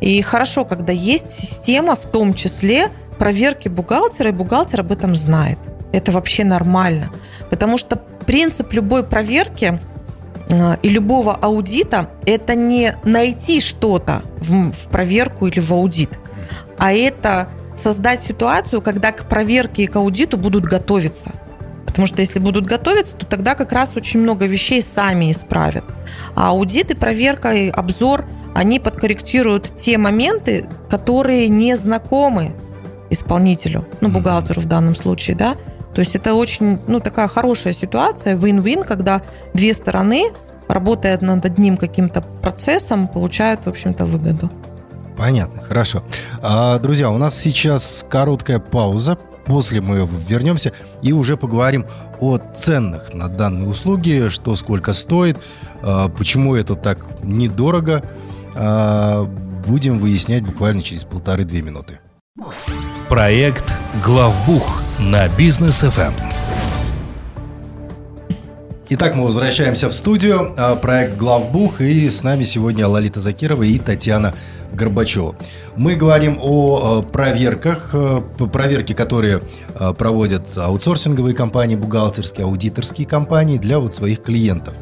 И 0.01 0.21
хорошо, 0.21 0.65
когда 0.65 0.93
есть 0.93 1.31
система, 1.31 1.95
в 1.95 2.11
том 2.11 2.35
числе 2.35 2.89
проверки 3.17 3.69
бухгалтера, 3.69 4.29
и 4.29 4.33
бухгалтер 4.33 4.81
об 4.81 4.91
этом 4.91 5.15
знает. 5.15 5.57
Это 5.91 6.11
вообще 6.11 6.43
нормально. 6.43 7.09
Потому 7.49 7.79
что 7.79 7.95
принцип 8.25 8.71
любой 8.73 9.03
проверки 9.03 9.79
и 10.81 10.89
любого 10.89 11.35
аудита– 11.35 12.09
это 12.25 12.55
не 12.55 12.95
найти 13.03 13.61
что-то 13.61 14.23
в, 14.37 14.71
в 14.71 14.87
проверку 14.89 15.47
или 15.47 15.59
в 15.59 15.71
аудит, 15.71 16.09
а 16.77 16.93
это 16.93 17.47
создать 17.77 18.21
ситуацию, 18.21 18.81
когда 18.81 19.11
к 19.11 19.25
проверке 19.25 19.83
и 19.83 19.87
к 19.87 19.95
аудиту 19.95 20.37
будут 20.37 20.65
готовиться. 20.65 21.31
Потому 21.85 22.05
что 22.05 22.21
если 22.21 22.39
будут 22.39 22.65
готовиться, 22.65 23.15
то 23.17 23.25
тогда 23.25 23.53
как 23.53 23.71
раз 23.71 23.91
очень 23.95 24.21
много 24.21 24.45
вещей 24.45 24.81
сами 24.81 25.31
исправят. 25.31 25.83
А 26.35 26.49
аудит 26.49 26.91
и 26.91 26.95
проверка, 26.95 27.51
и 27.53 27.69
обзор, 27.69 28.25
они 28.53 28.79
подкорректируют 28.79 29.75
те 29.75 29.97
моменты, 29.97 30.65
которые 30.89 31.47
не 31.49 31.75
знакомы 31.75 32.53
исполнителю, 33.09 33.85
ну, 33.99 34.09
бухгалтеру 34.09 34.61
в 34.61 34.65
данном 34.65 34.95
случае, 34.95 35.35
да. 35.35 35.55
То 35.93 35.99
есть 35.99 36.15
это 36.15 36.33
очень, 36.33 36.79
ну, 36.87 36.99
такая 36.99 37.27
хорошая 37.27 37.73
ситуация, 37.73 38.35
win-win, 38.35 38.85
когда 38.85 39.21
две 39.53 39.73
стороны, 39.73 40.31
работая 40.67 41.17
над 41.19 41.45
одним 41.45 41.77
каким-то 41.77 42.21
процессом, 42.21 43.07
получают, 43.07 43.65
в 43.65 43.69
общем-то, 43.69 44.05
выгоду. 44.05 44.49
Понятно, 45.17 45.61
хорошо. 45.61 46.03
А, 46.41 46.79
друзья, 46.79 47.11
у 47.11 47.17
нас 47.17 47.37
сейчас 47.37 48.05
короткая 48.09 48.59
пауза. 48.59 49.17
После 49.45 49.81
мы 49.81 50.07
вернемся 50.27 50.71
и 51.01 51.13
уже 51.13 51.35
поговорим 51.35 51.85
о 52.19 52.37
ценах 52.37 53.13
на 53.13 53.27
данные 53.27 53.67
услуги, 53.67 54.29
что 54.29 54.55
сколько 54.55 54.93
стоит, 54.93 55.37
а, 55.81 56.09
почему 56.09 56.55
это 56.55 56.75
так 56.75 57.05
недорого. 57.23 58.01
А, 58.55 59.25
будем 59.65 59.99
выяснять 59.99 60.43
буквально 60.43 60.81
через 60.81 61.03
полторы-две 61.03 61.61
минуты. 61.61 61.99
Проект 63.09 63.75
«Главбух» 64.03 64.81
на 65.01 65.27
бизнес 65.29 65.83
FM. 65.83 66.11
Итак, 68.89 69.15
мы 69.15 69.25
возвращаемся 69.25 69.89
в 69.89 69.93
студию. 69.93 70.53
А, 70.57 70.75
проект 70.75 71.17
«Главбух» 71.17 71.81
и 71.81 72.07
с 72.07 72.23
нами 72.23 72.43
сегодня 72.43 72.87
Лолита 72.87 73.19
Закирова 73.19 73.63
и 73.63 73.79
Татьяна 73.79 74.33
Горбачева. 74.73 75.35
Мы 75.75 75.95
говорим 75.95 76.37
о 76.39 77.01
э, 77.01 77.11
проверках, 77.11 77.89
э, 77.93 78.21
проверки, 78.51 78.93
которые 78.93 79.41
проводят 79.97 80.55
аутсорсинговые 80.55 81.33
компании, 81.33 81.75
бухгалтерские, 81.75 82.45
аудиторские 82.45 83.07
компании 83.07 83.57
для 83.57 83.79
вот 83.79 83.95
своих 83.95 84.21
клиентов. 84.21 84.75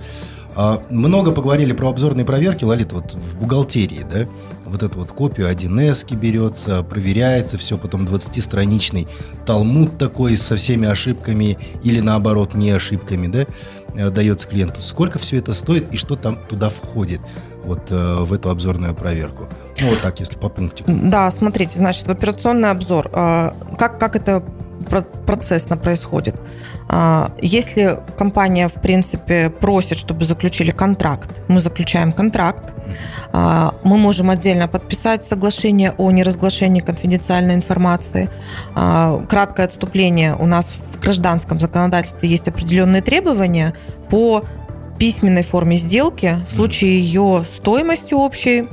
А, 0.56 0.82
много 0.90 1.32
поговорили 1.32 1.72
про 1.72 1.88
обзорные 1.88 2.26
проверки, 2.26 2.66
Лолит, 2.66 2.92
вот 2.92 3.14
в 3.14 3.40
бухгалтерии, 3.40 4.06
да? 4.12 4.26
Вот 4.70 4.84
эту 4.84 5.00
вот 5.00 5.10
копию 5.10 5.50
1С 5.50 6.16
берется, 6.16 6.84
проверяется, 6.84 7.58
все, 7.58 7.78
потом 7.78 8.06
20-страничный 8.06 9.08
талмуд 9.46 9.98
такой 9.98 10.38
со 10.38 10.56
всеми 10.56 10.88
ошибками 10.88 11.58
или 11.84 12.00
наоборот 12.00 12.54
не 12.54 12.70
ошибками, 12.72 13.28
да, 13.28 14.10
дается 14.12 14.48
клиенту. 14.48 14.80
Сколько 14.82 15.20
все 15.20 15.38
это 15.38 15.54
стоит 15.54 15.94
и 15.94 15.98
что 15.98 16.16
там 16.16 16.38
туда 16.48 16.70
входит 16.70 17.20
вот 17.64 17.90
в 17.90 18.32
эту 18.32 18.50
обзорную 18.50 18.94
проверку? 18.96 19.48
Ну, 19.82 19.90
вот 19.90 20.02
так, 20.02 20.20
если 20.20 20.36
по 20.36 20.50
пунктикам. 20.50 21.10
Да, 21.10 21.30
смотрите, 21.32 21.78
значит, 21.78 22.08
в 22.08 22.12
операционный 22.12 22.70
обзор, 22.70 23.10
а, 23.14 23.56
как, 23.78 24.00
как 24.00 24.16
это 24.16 24.44
процессно 25.26 25.78
происходит. 25.78 26.36
А, 26.88 27.32
если 27.42 28.00
компания, 28.18 28.68
в 28.68 28.74
принципе, 28.74 29.50
просит, 29.50 29.98
чтобы 29.98 30.26
заключили 30.26 30.72
контракт, 30.72 31.30
мы 31.48 31.62
заключаем 31.62 32.12
контракт, 32.12 32.74
а, 33.32 33.74
мы 33.84 33.98
можем 33.98 34.30
отдельно 34.30 34.68
подписать 34.68 35.26
соглашение 35.26 35.94
о 35.98 36.12
неразглашении 36.12 36.82
конфиденциальной 36.82 37.56
информации. 37.56 38.30
Краткое 38.74 39.66
отступление. 39.66 40.36
У 40.36 40.46
нас 40.46 40.76
в 40.94 41.00
гражданском 41.00 41.60
законодательстве 41.60 42.28
есть 42.28 42.48
определенные 42.48 43.02
требования 43.02 43.74
по 44.10 44.44
письменной 44.98 45.44
форме 45.44 45.78
сделки 45.78 46.38
в 46.50 46.56
случае 46.56 47.00
ее 47.00 47.46
стоимости 47.56 48.14
общей 48.14 48.68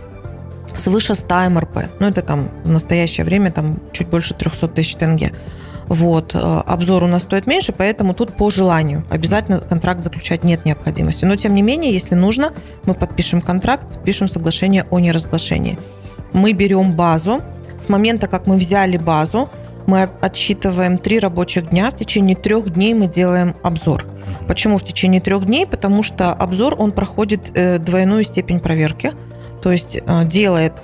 свыше 0.76 1.14
100 1.14 1.50
МРП. 1.50 1.88
Ну, 1.98 2.06
это 2.08 2.22
там 2.22 2.48
в 2.64 2.68
настоящее 2.68 3.24
время 3.24 3.50
там 3.50 3.76
чуть 3.92 4.08
больше 4.08 4.34
300 4.34 4.68
тысяч 4.68 4.94
тенге. 4.94 5.32
Вот. 5.86 6.34
Э, 6.34 6.62
обзор 6.66 7.04
у 7.04 7.06
нас 7.06 7.22
стоит 7.22 7.46
меньше, 7.46 7.72
поэтому 7.72 8.14
тут 8.14 8.36
по 8.36 8.50
желанию. 8.50 9.04
Обязательно 9.10 9.60
контракт 9.60 10.02
заключать 10.02 10.44
нет 10.44 10.64
необходимости. 10.64 11.24
Но, 11.24 11.36
тем 11.36 11.54
не 11.54 11.62
менее, 11.62 11.92
если 11.92 12.14
нужно, 12.14 12.52
мы 12.84 12.94
подпишем 12.94 13.40
контракт, 13.40 13.88
подпишем 13.88 14.28
соглашение 14.28 14.84
о 14.90 14.98
неразглашении. 14.98 15.78
Мы 16.32 16.52
берем 16.52 16.92
базу. 16.92 17.40
С 17.78 17.88
момента, 17.88 18.26
как 18.26 18.46
мы 18.46 18.56
взяли 18.56 18.96
базу, 18.96 19.48
мы 19.86 20.08
отсчитываем 20.20 20.98
три 20.98 21.20
рабочих 21.20 21.70
дня. 21.70 21.90
В 21.90 21.96
течение 21.96 22.34
трех 22.34 22.70
дней 22.72 22.94
мы 22.94 23.06
делаем 23.06 23.54
обзор. 23.62 24.04
Почему 24.48 24.78
в 24.78 24.84
течение 24.84 25.20
трех 25.20 25.46
дней? 25.46 25.66
Потому 25.66 26.02
что 26.02 26.32
обзор, 26.32 26.74
он 26.78 26.90
проходит 26.90 27.50
э, 27.54 27.78
двойную 27.78 28.24
степень 28.24 28.60
проверки– 28.60 29.12
то 29.66 29.72
есть 29.72 29.98
э, 30.00 30.24
делает 30.26 30.74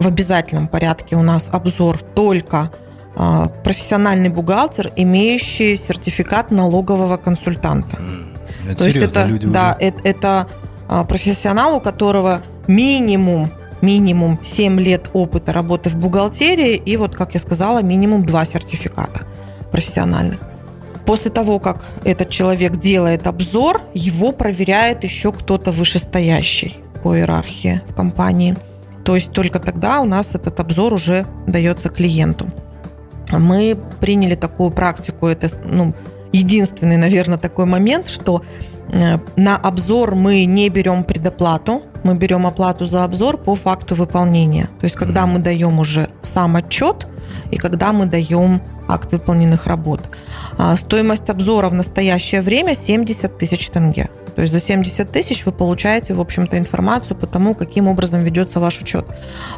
в 0.00 0.06
обязательном 0.06 0.66
порядке 0.66 1.14
у 1.14 1.20
нас 1.20 1.50
обзор 1.52 2.00
только 2.00 2.70
э, 3.14 3.48
профессиональный 3.62 4.30
бухгалтер, 4.30 4.90
имеющий 4.96 5.76
сертификат 5.76 6.50
налогового 6.50 7.18
консультанта. 7.18 7.98
Это 8.66 8.78
То 8.78 8.84
есть 8.86 8.96
это, 8.96 9.26
люди 9.26 9.46
да, 9.46 9.76
уже... 9.78 9.88
это, 9.88 10.00
это 10.88 11.04
профессионал, 11.06 11.76
у 11.76 11.80
которого 11.82 12.40
минимум 12.66 13.50
минимум 13.82 14.38
7 14.42 14.80
лет 14.80 15.10
опыта 15.12 15.52
работы 15.52 15.90
в 15.90 15.96
бухгалтерии 15.96 16.76
и 16.76 16.96
вот, 16.96 17.14
как 17.14 17.34
я 17.34 17.40
сказала, 17.40 17.82
минимум 17.82 18.24
2 18.24 18.44
сертификата 18.46 19.20
профессиональных. 19.70 20.40
После 21.04 21.30
того, 21.30 21.58
как 21.58 21.84
этот 22.04 22.30
человек 22.30 22.78
делает 22.78 23.26
обзор, 23.26 23.82
его 23.92 24.32
проверяет 24.32 25.04
еще 25.04 25.30
кто-то 25.30 25.72
вышестоящий 25.72 26.80
по 27.02 27.16
иерархии 27.16 27.80
в 27.88 27.94
компании. 27.94 28.56
То 29.04 29.14
есть 29.14 29.32
только 29.32 29.58
тогда 29.58 30.00
у 30.00 30.04
нас 30.04 30.34
этот 30.34 30.60
обзор 30.60 30.94
уже 30.94 31.26
дается 31.46 31.88
клиенту. 31.88 32.48
Мы 33.30 33.78
приняли 34.00 34.34
такую 34.34 34.70
практику, 34.70 35.26
это 35.26 35.48
ну, 35.64 35.94
единственный, 36.32 36.96
наверное, 36.96 37.38
такой 37.38 37.64
момент, 37.64 38.08
что 38.08 38.42
э, 38.88 39.18
на 39.36 39.56
обзор 39.56 40.14
мы 40.14 40.44
не 40.44 40.68
берем 40.68 41.04
предоплату, 41.04 41.82
мы 42.02 42.14
берем 42.14 42.46
оплату 42.46 42.86
за 42.86 43.04
обзор 43.04 43.36
по 43.36 43.54
факту 43.54 43.94
выполнения. 43.94 44.68
То 44.80 44.84
есть 44.84 44.96
когда 44.96 45.26
мы 45.26 45.38
даем 45.38 45.78
уже 45.78 46.10
сам 46.22 46.56
отчет 46.56 47.06
и 47.50 47.56
когда 47.56 47.92
мы 47.92 48.06
даем 48.06 48.60
акт 48.88 49.12
выполненных 49.12 49.66
работ. 49.66 50.08
А 50.58 50.76
стоимость 50.76 51.30
обзора 51.30 51.68
в 51.68 51.74
настоящее 51.74 52.42
время 52.42 52.74
70 52.74 53.38
тысяч 53.38 53.70
тенге. 53.70 54.08
То 54.40 54.44
есть 54.44 54.54
за 54.54 54.60
70 54.60 55.12
тысяч 55.12 55.44
вы 55.44 55.52
получаете, 55.52 56.14
в 56.14 56.20
общем-то, 56.20 56.56
информацию 56.56 57.14
по 57.14 57.26
тому, 57.26 57.54
каким 57.54 57.88
образом 57.88 58.24
ведется 58.24 58.58
ваш 58.58 58.80
учет. 58.80 59.04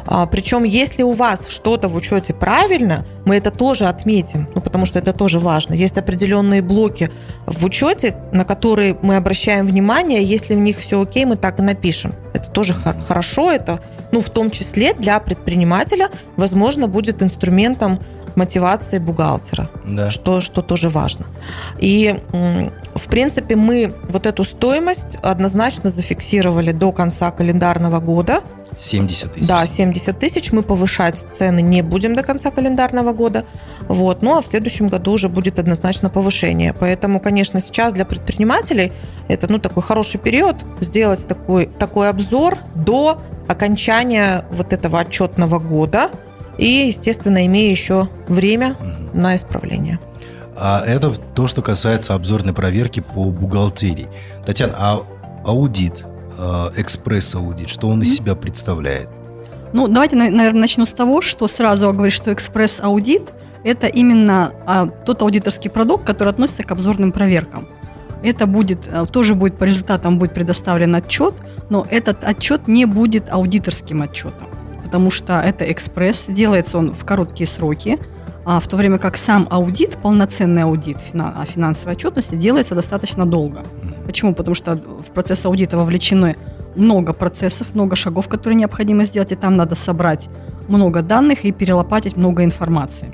А, 0.05 0.25
причем, 0.25 0.65
если 0.65 1.03
у 1.03 1.13
вас 1.13 1.47
что-то 1.47 1.87
в 1.87 1.95
учете 1.95 2.33
правильно, 2.33 3.05
мы 3.23 3.37
это 3.37 3.49
тоже 3.49 3.85
отметим, 3.85 4.49
ну, 4.53 4.59
потому 4.59 4.85
что 4.85 4.99
это 4.99 5.13
тоже 5.13 5.39
важно. 5.39 5.73
Есть 5.73 5.97
определенные 5.97 6.61
блоки 6.61 7.09
в 7.45 7.63
учете, 7.63 8.17
на 8.33 8.43
которые 8.43 8.97
мы 9.01 9.15
обращаем 9.15 9.67
внимание. 9.67 10.21
Если 10.21 10.53
в 10.53 10.59
них 10.59 10.79
все 10.79 11.01
окей, 11.01 11.23
мы 11.23 11.37
так 11.37 11.59
и 11.59 11.61
напишем. 11.61 12.13
Это 12.33 12.49
тоже 12.49 12.73
хорошо, 12.73 13.51
это, 13.53 13.79
ну, 14.11 14.19
в 14.19 14.29
том 14.29 14.51
числе 14.51 14.93
для 14.95 15.17
предпринимателя, 15.21 16.09
возможно, 16.35 16.89
будет 16.89 17.23
инструментом 17.23 18.01
мотивации 18.35 18.99
бухгалтера, 18.99 19.69
да. 19.85 20.09
что, 20.09 20.41
что 20.41 20.61
тоже 20.61 20.89
важно. 20.89 21.25
И, 21.77 22.19
в 22.95 23.07
принципе, 23.07 23.55
мы 23.55 23.93
вот 24.09 24.25
эту 24.25 24.43
стоимость 24.43 25.17
однозначно 25.21 25.89
зафиксировали 25.89 26.71
до 26.71 26.91
конца 26.91 27.31
календарного 27.31 27.99
года. 27.99 28.41
70 28.77 29.33
тысяч. 29.33 29.47
Да, 29.47 29.65
70 29.65 30.17
тысяч. 30.17 30.51
Мы 30.51 30.63
повышать 30.63 31.25
цены 31.31 31.61
не 31.61 31.81
будем 31.81 32.15
до 32.15 32.23
конца 32.23 32.49
календарного 32.51 33.13
года. 33.13 33.45
Вот. 33.87 34.21
Ну, 34.21 34.37
а 34.37 34.41
в 34.41 34.47
следующем 34.47 34.87
году 34.87 35.11
уже 35.11 35.29
будет 35.29 35.59
однозначно 35.59 36.09
повышение. 36.09 36.73
Поэтому, 36.73 37.19
конечно, 37.19 37.61
сейчас 37.61 37.93
для 37.93 38.05
предпринимателей 38.05 38.91
это 39.27 39.51
ну, 39.51 39.59
такой 39.59 39.83
хороший 39.83 40.19
период 40.19 40.57
сделать 40.79 41.27
такой, 41.27 41.67
такой 41.67 42.09
обзор 42.09 42.57
до 42.75 43.17
окончания 43.47 44.45
вот 44.51 44.73
этого 44.73 44.99
отчетного 44.99 45.59
года, 45.59 46.09
и, 46.57 46.87
естественно, 46.87 47.45
имея 47.45 47.71
еще 47.71 48.07
время 48.27 48.75
на 49.13 49.35
исправление. 49.35 49.99
А 50.55 50.83
это 50.85 51.11
то, 51.11 51.47
что 51.47 51.61
касается 51.61 52.13
обзорной 52.13 52.53
проверки 52.53 52.99
по 52.99 53.25
бухгалтерии. 53.25 54.07
Татьяна, 54.45 54.73
а 54.77 55.01
аудит, 55.45 56.03
э, 56.37 56.69
экспресс-аудит, 56.77 57.69
что 57.69 57.89
он 57.89 58.03
из 58.03 58.15
себя 58.15 58.35
представляет? 58.35 59.09
Ну, 59.73 59.87
давайте, 59.87 60.15
наверное, 60.15 60.61
начну 60.61 60.85
с 60.85 60.91
того, 60.91 61.21
что 61.21 61.47
сразу 61.47 61.91
говорить, 61.91 62.13
что 62.13 62.31
экспресс-аудит– 62.31 63.33
это 63.63 63.87
именно 63.87 64.53
а, 64.67 64.87
тот 64.87 65.21
аудиторский 65.21 65.71
продукт, 65.71 66.05
который 66.05 66.29
относится 66.29 66.63
к 66.63 66.71
обзорным 66.71 67.11
проверкам. 67.11 67.67
Это 68.21 68.45
будет, 68.45 68.87
э, 68.91 69.05
тоже 69.11 69.33
будет 69.33 69.57
по 69.57 69.63
результатам 69.63 70.19
будет 70.19 70.33
предоставлен 70.33 70.93
отчет, 70.93 71.33
но 71.69 71.85
этот 71.89 72.23
отчет 72.23 72.67
не 72.67 72.85
будет 72.85 73.29
аудиторским 73.31 74.03
отчетом 74.03 74.47
потому 74.93 75.09
что 75.09 75.39
это 75.39 75.71
экспресс, 75.71 76.27
делается 76.27 76.77
он 76.77 76.93
в 76.93 77.03
короткие 77.03 77.47
сроки, 77.47 77.97
а 78.45 78.59
в 78.59 78.67
то 78.67 78.77
время 78.77 78.99
как 78.99 79.17
сам 79.17 79.47
аудит, 79.49 79.97
полноценный 79.97 80.61
аудит 80.61 80.99
финансовой 80.99 81.95
отчетности 81.95 82.35
делается 82.35 82.75
достаточно 82.75 83.25
долго. 83.25 83.63
Почему? 84.05 84.35
Потому 84.35 84.53
что 84.53 84.75
в 84.75 85.09
процесс 85.11 85.47
аудита 85.47 85.79
вовлечены 85.79 86.35
много 86.75 87.13
процессов, 87.13 87.73
много 87.73 87.95
шагов, 87.95 88.27
которые 88.27 88.55
необходимо 88.55 89.05
сделать, 89.05 89.31
и 89.31 89.35
там 89.35 89.57
надо 89.57 89.73
собрать 89.73 90.29
много 90.67 91.01
данных 91.01 91.43
и 91.43 91.51
перелопатить 91.51 92.15
много 92.15 92.43
информации. 92.43 93.11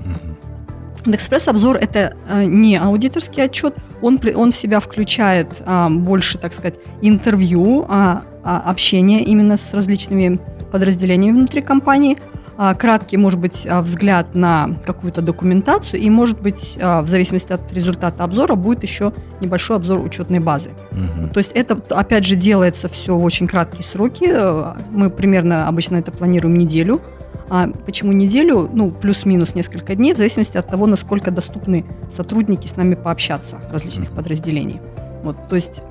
Экспресс-обзор– 1.06 1.78
это 1.82 2.14
э, 2.28 2.44
не 2.44 2.76
аудиторский 2.76 3.42
отчет, 3.42 3.78
он, 4.02 4.20
он 4.36 4.52
в 4.52 4.56
себя 4.56 4.82
включает 4.82 5.62
а, 5.66 5.90
больше, 5.90 6.38
так 6.38 6.52
сказать, 6.52 6.76
интервью, 7.02 7.86
а, 7.88 8.24
а, 8.44 8.60
общение 8.66 9.24
именно 9.24 9.56
с 9.56 9.74
различными 9.74 10.40
подразделениями 10.72 11.38
внутри 11.38 11.62
компании– 11.62 12.18
а, 12.62 12.76
краткий, 12.76 13.16
может 13.16 13.40
быть, 13.40 13.66
а, 13.70 13.82
взгляд 13.82 14.36
на 14.36 14.72
какую-то 14.86 15.22
документацию, 15.22 16.02
и, 16.02 16.10
может 16.10 16.42
быть, 16.42 16.78
а, 16.82 17.02
в 17.02 17.08
зависимости 17.08 17.54
от 17.54 17.72
результата 17.72 18.22
обзора, 18.22 18.56
будет 18.56 18.84
еще 18.84 19.14
небольшой 19.40 19.78
обзор 19.78 20.02
учетной 20.02 20.40
базы. 20.40 20.72
Угу. 20.92 21.30
То 21.30 21.38
есть 21.38 21.54
это, 21.54 21.82
опять 21.92 22.26
же, 22.26 22.36
делается 22.36 22.90
все 22.90 23.16
в 23.16 23.24
очень 23.24 23.48
краткие 23.48 23.84
сроки. 23.86 24.30
Мы 24.92 25.10
примерно 25.10 25.70
обычно 25.70 25.96
это 25.96 26.12
планируем 26.12 26.58
неделю. 26.58 27.00
А 27.50 27.70
почему 27.86 28.12
неделю? 28.12 28.70
Ну, 28.74 28.92
плюс-минус 28.92 29.56
несколько 29.56 29.96
дней, 29.96 30.14
в 30.14 30.18
зависимости 30.18 30.58
от 30.58 30.68
того, 30.68 30.86
насколько 30.86 31.32
доступны 31.32 31.86
сотрудники 32.12 32.68
с 32.68 32.76
нами 32.76 32.96
пообщаться 32.96 33.62
различных 33.72 34.12
подразделений. 34.12 34.82
Вот, 35.24 35.48
то 35.48 35.56
есть 35.56 35.82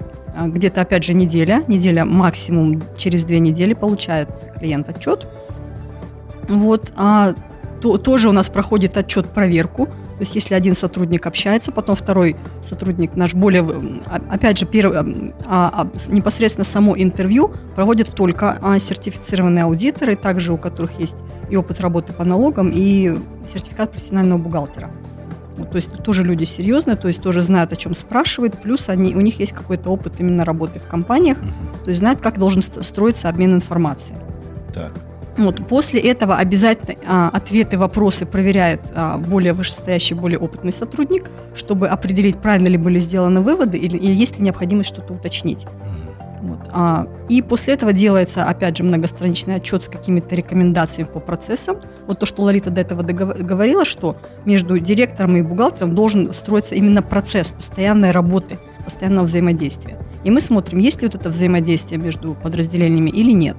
где-то, 0.46 0.82
опять 0.82 1.04
же, 1.04 1.14
неделя, 1.14 1.64
неделя 1.66 2.04
максимум 2.04 2.82
через 2.96 3.24
две 3.24 3.40
недели 3.40 3.74
получает 3.74 4.28
клиент 4.58 4.88
отчет, 4.88 5.26
вот, 6.48 6.92
а 6.96 7.34
то, 7.80 7.98
тоже 7.98 8.28
у 8.28 8.32
нас 8.32 8.48
проходит 8.48 8.96
отчет 8.96 9.28
проверку. 9.28 9.86
То 9.86 10.22
есть, 10.22 10.34
если 10.34 10.54
один 10.54 10.74
сотрудник 10.74 11.26
общается, 11.26 11.70
потом 11.70 11.94
второй 11.94 12.34
сотрудник 12.60 13.14
наш 13.14 13.34
более, 13.34 13.64
опять 14.28 14.58
же, 14.58 14.66
первый, 14.66 14.98
а, 15.46 15.70
а, 15.72 15.88
непосредственно 16.08 16.64
само 16.64 16.98
интервью 16.98 17.52
проводят 17.76 18.12
только 18.14 18.58
а, 18.60 18.80
сертифицированные 18.80 19.64
аудиторы, 19.64 20.16
также 20.16 20.52
у 20.52 20.56
которых 20.56 20.98
есть 20.98 21.16
и 21.50 21.56
опыт 21.56 21.80
работы 21.80 22.12
по 22.12 22.24
налогам, 22.24 22.72
и 22.74 23.16
сертификат 23.46 23.92
профессионального 23.92 24.38
бухгалтера. 24.38 24.90
То 25.70 25.76
есть 25.76 25.92
тоже 26.02 26.24
люди 26.24 26.44
серьезные, 26.44 26.96
то 26.96 27.08
есть 27.08 27.22
тоже 27.22 27.42
знают, 27.42 27.72
о 27.72 27.76
чем 27.76 27.94
спрашивают, 27.94 28.60
плюс 28.60 28.88
они, 28.88 29.14
у 29.14 29.20
них 29.20 29.38
есть 29.38 29.52
какой-то 29.52 29.90
опыт 29.90 30.14
именно 30.18 30.44
работы 30.44 30.80
в 30.80 30.86
компаниях, 30.86 31.38
то 31.84 31.88
есть 31.88 32.00
знают, 32.00 32.20
как 32.20 32.38
должен 32.38 32.62
строиться 32.62 33.28
обмен 33.28 33.54
информацией. 33.54 34.18
Так. 34.72 34.92
Вот, 35.38 35.64
после 35.68 36.00
этого 36.00 36.36
обязательно 36.36 36.96
а, 37.06 37.30
ответы, 37.32 37.78
вопросы 37.78 38.26
проверяет 38.26 38.80
а, 38.94 39.18
более 39.18 39.52
вышестоящий, 39.52 40.16
более 40.16 40.38
опытный 40.38 40.72
сотрудник, 40.72 41.30
чтобы 41.54 41.86
определить, 41.88 42.38
правильно 42.38 42.66
ли 42.66 42.76
были 42.76 42.98
сделаны 42.98 43.40
выводы 43.40 43.78
или, 43.78 43.96
или 43.96 44.12
есть 44.12 44.38
ли 44.38 44.44
необходимость 44.44 44.88
что-то 44.88 45.12
уточнить. 45.12 45.64
Вот. 46.40 46.70
А, 46.72 47.08
и 47.28 47.42
после 47.42 47.74
этого 47.74 47.92
делается, 47.92 48.44
опять 48.44 48.76
же, 48.76 48.84
многостраничный 48.84 49.56
отчет 49.56 49.82
с 49.84 49.88
какими-то 49.88 50.34
рекомендациями 50.34 51.08
по 51.08 51.20
процессам. 51.20 51.78
Вот 52.06 52.20
то, 52.20 52.26
что 52.26 52.42
Ларита 52.42 52.70
до 52.70 52.80
этого 52.80 53.02
говорила, 53.02 53.84
что 53.84 54.16
между 54.44 54.78
директором 54.78 55.36
и 55.36 55.42
бухгалтером 55.42 55.94
должен 55.94 56.32
строиться 56.32 56.74
именно 56.74 57.02
процесс 57.02 57.52
постоянной 57.52 58.12
работы, 58.12 58.58
постоянного 58.84 59.24
взаимодействия. 59.24 59.98
И 60.24 60.30
мы 60.30 60.40
смотрим, 60.40 60.78
есть 60.78 61.02
ли 61.02 61.08
вот 61.08 61.14
это 61.14 61.28
взаимодействие 61.28 62.00
между 62.00 62.34
подразделениями 62.34 63.10
или 63.10 63.32
нет. 63.32 63.56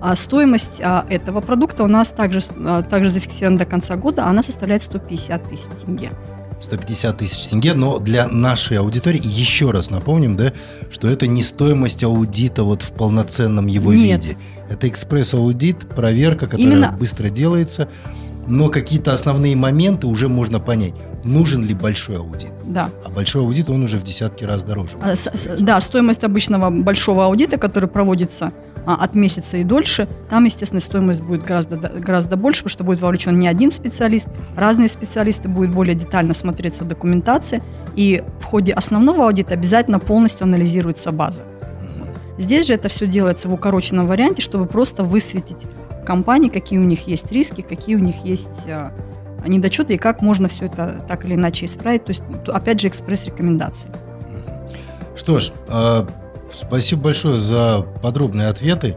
А 0.00 0.14
стоимость 0.14 0.80
а, 0.82 1.04
этого 1.08 1.40
продукта 1.40 1.82
у 1.82 1.88
нас 1.88 2.10
также, 2.10 2.40
а, 2.64 2.82
также 2.82 3.10
зафиксирована 3.10 3.58
до 3.58 3.64
конца 3.64 3.96
года, 3.96 4.26
она 4.26 4.42
составляет 4.42 4.82
150 4.82 5.42
тысяч 5.48 5.64
тенге. 5.84 6.10
150 6.60 7.18
тысяч 7.18 7.46
тенге, 7.48 7.74
но 7.74 7.98
для 7.98 8.28
нашей 8.28 8.78
аудитории 8.78 9.20
еще 9.22 9.70
раз 9.70 9.90
напомним, 9.90 10.36
да, 10.36 10.52
что 10.90 11.08
это 11.08 11.26
не 11.26 11.42
стоимость 11.42 12.04
аудита 12.04 12.64
вот 12.64 12.82
в 12.82 12.90
полноценном 12.90 13.66
его 13.66 13.92
Нет. 13.92 14.24
виде. 14.24 14.36
Это 14.68 14.88
экспресс-аудит, 14.88 15.88
проверка, 15.88 16.46
которая 16.46 16.66
Именно... 16.66 16.96
быстро 16.98 17.28
делается, 17.30 17.88
но 18.46 18.68
какие-то 18.68 19.12
основные 19.12 19.54
моменты 19.56 20.06
уже 20.06 20.28
можно 20.28 20.58
понять, 20.58 20.94
нужен 21.24 21.64
ли 21.64 21.74
большой 21.74 22.16
аудит. 22.16 22.50
Да. 22.64 22.90
А 23.04 23.10
большой 23.10 23.42
аудит, 23.42 23.70
он 23.70 23.82
уже 23.82 23.98
в 23.98 24.02
десятки 24.02 24.44
раз 24.44 24.62
дороже. 24.62 24.92
А, 25.02 25.14
с, 25.14 25.28
да, 25.58 25.80
стоимость 25.80 26.24
обычного 26.24 26.70
большого 26.70 27.26
аудита, 27.26 27.58
который 27.58 27.88
проводится 27.88 28.52
от 28.94 29.14
месяца 29.14 29.56
и 29.56 29.64
дольше, 29.64 30.08
там, 30.30 30.44
естественно, 30.44 30.80
стоимость 30.80 31.20
будет 31.20 31.44
гораздо, 31.44 31.76
гораздо 31.76 32.36
больше, 32.36 32.60
потому 32.62 32.70
что 32.70 32.84
будет 32.84 33.00
вовлечен 33.00 33.38
не 33.38 33.48
один 33.48 33.70
специалист, 33.70 34.28
разные 34.56 34.88
специалисты, 34.88 35.48
будет 35.48 35.70
более 35.70 35.94
детально 35.94 36.34
смотреться 36.34 36.84
документация, 36.84 37.62
и 37.96 38.22
в 38.40 38.44
ходе 38.44 38.72
основного 38.72 39.26
аудита 39.26 39.54
обязательно 39.54 39.98
полностью 39.98 40.44
анализируется 40.44 41.12
база. 41.12 41.42
Здесь 42.38 42.66
же 42.66 42.74
это 42.74 42.88
все 42.88 43.06
делается 43.06 43.48
в 43.48 43.54
укороченном 43.54 44.06
варианте, 44.06 44.42
чтобы 44.42 44.66
просто 44.66 45.02
высветить 45.02 45.66
компании, 46.06 46.48
какие 46.48 46.78
у 46.78 46.84
них 46.84 47.06
есть 47.08 47.30
риски, 47.32 47.60
какие 47.60 47.96
у 47.96 47.98
них 47.98 48.24
есть 48.24 48.66
а, 48.68 48.92
недочеты 49.46 49.94
и 49.94 49.98
как 49.98 50.22
можно 50.22 50.48
все 50.48 50.66
это 50.66 51.02
так 51.06 51.24
или 51.24 51.34
иначе 51.34 51.66
исправить. 51.66 52.04
То 52.04 52.10
есть, 52.10 52.22
опять 52.46 52.80
же, 52.80 52.88
экспресс-рекомендации. 52.88 53.88
Что 55.16 55.40
ж, 55.40 55.52
а, 55.68 56.06
Спасибо 56.52 57.02
большое 57.02 57.38
за 57.38 57.86
подробные 58.02 58.48
ответы. 58.48 58.96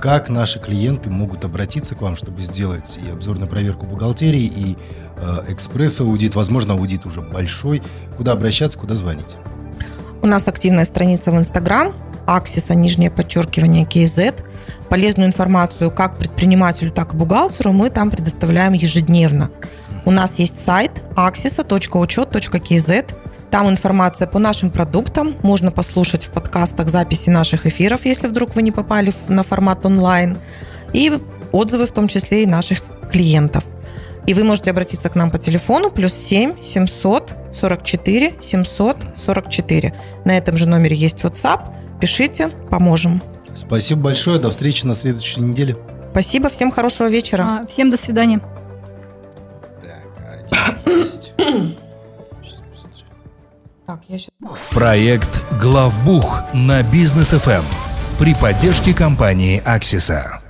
Как 0.00 0.28
наши 0.28 0.58
клиенты 0.58 1.10
могут 1.10 1.44
обратиться 1.44 1.94
к 1.94 2.02
вам, 2.02 2.16
чтобы 2.16 2.40
сделать 2.42 2.98
и 3.02 3.10
обзорную 3.10 3.48
проверку 3.48 3.86
бухгалтерии, 3.86 4.44
и 4.44 4.76
э, 5.16 5.44
экспресс-аудит, 5.48 6.34
возможно, 6.34 6.74
аудит 6.74 7.06
уже 7.06 7.22
большой. 7.22 7.82
Куда 8.16 8.32
обращаться, 8.32 8.78
куда 8.78 8.94
звонить? 8.94 9.36
У 10.22 10.26
нас 10.26 10.46
активная 10.48 10.84
страница 10.84 11.30
в 11.30 11.38
Инстаграм, 11.38 11.94
Аксиса, 12.26 12.74
нижнее 12.74 13.10
подчеркивание, 13.10 13.84
KZ. 13.84 14.34
Полезную 14.90 15.28
информацию 15.28 15.90
как 15.90 16.18
предпринимателю, 16.18 16.90
так 16.90 17.14
и 17.14 17.16
бухгалтеру 17.16 17.72
мы 17.72 17.90
там 17.90 18.10
предоставляем 18.10 18.74
ежедневно. 18.74 19.50
У 20.04 20.10
нас 20.10 20.38
есть 20.38 20.62
сайт 20.64 20.92
axisa.учет.kz. 21.16 23.14
Там 23.50 23.68
информация 23.68 24.26
по 24.26 24.38
нашим 24.38 24.70
продуктам. 24.70 25.36
Можно 25.42 25.70
послушать 25.70 26.24
в 26.24 26.30
подкастах 26.30 26.88
записи 26.88 27.30
наших 27.30 27.66
эфиров, 27.66 28.04
если 28.04 28.26
вдруг 28.26 28.54
вы 28.54 28.62
не 28.62 28.72
попали 28.72 29.12
на 29.28 29.42
формат 29.42 29.86
онлайн. 29.86 30.36
И 30.92 31.12
отзывы 31.52 31.86
в 31.86 31.92
том 31.92 32.08
числе 32.08 32.42
и 32.42 32.46
наших 32.46 32.82
клиентов. 33.10 33.64
И 34.26 34.34
вы 34.34 34.42
можете 34.42 34.70
обратиться 34.70 35.08
к 35.08 35.14
нам 35.14 35.30
по 35.30 35.38
телефону 35.38 35.90
плюс 35.90 36.12
7 36.12 36.60
700 36.60 37.32
44 37.52 38.34
744. 38.40 39.94
На 40.24 40.36
этом 40.36 40.56
же 40.56 40.68
номере 40.68 40.96
есть 40.96 41.18
WhatsApp. 41.20 41.60
Пишите, 42.00 42.48
поможем. 42.70 43.22
Спасибо 43.54 44.02
большое. 44.02 44.38
До 44.38 44.50
встречи 44.50 44.84
на 44.84 44.94
следующей 44.94 45.40
неделе. 45.40 45.76
Спасибо. 46.10 46.48
Всем 46.50 46.70
хорошего 46.70 47.08
вечера. 47.08 47.60
А, 47.62 47.66
всем 47.66 47.90
до 47.90 47.96
свидания. 47.96 48.40
Так, 49.80 50.56
один 50.84 51.00
есть. 51.00 51.32
Так, 53.86 54.00
я 54.08 54.18
сейчас... 54.18 54.30
Проект 54.72 55.44
«Главбух» 55.60 56.42
на 56.52 56.82
Бизнес 56.82 57.30
ФМ 57.30 57.62
при 58.18 58.34
поддержке 58.34 58.92
компании 58.92 59.62
«Аксиса». 59.64 60.45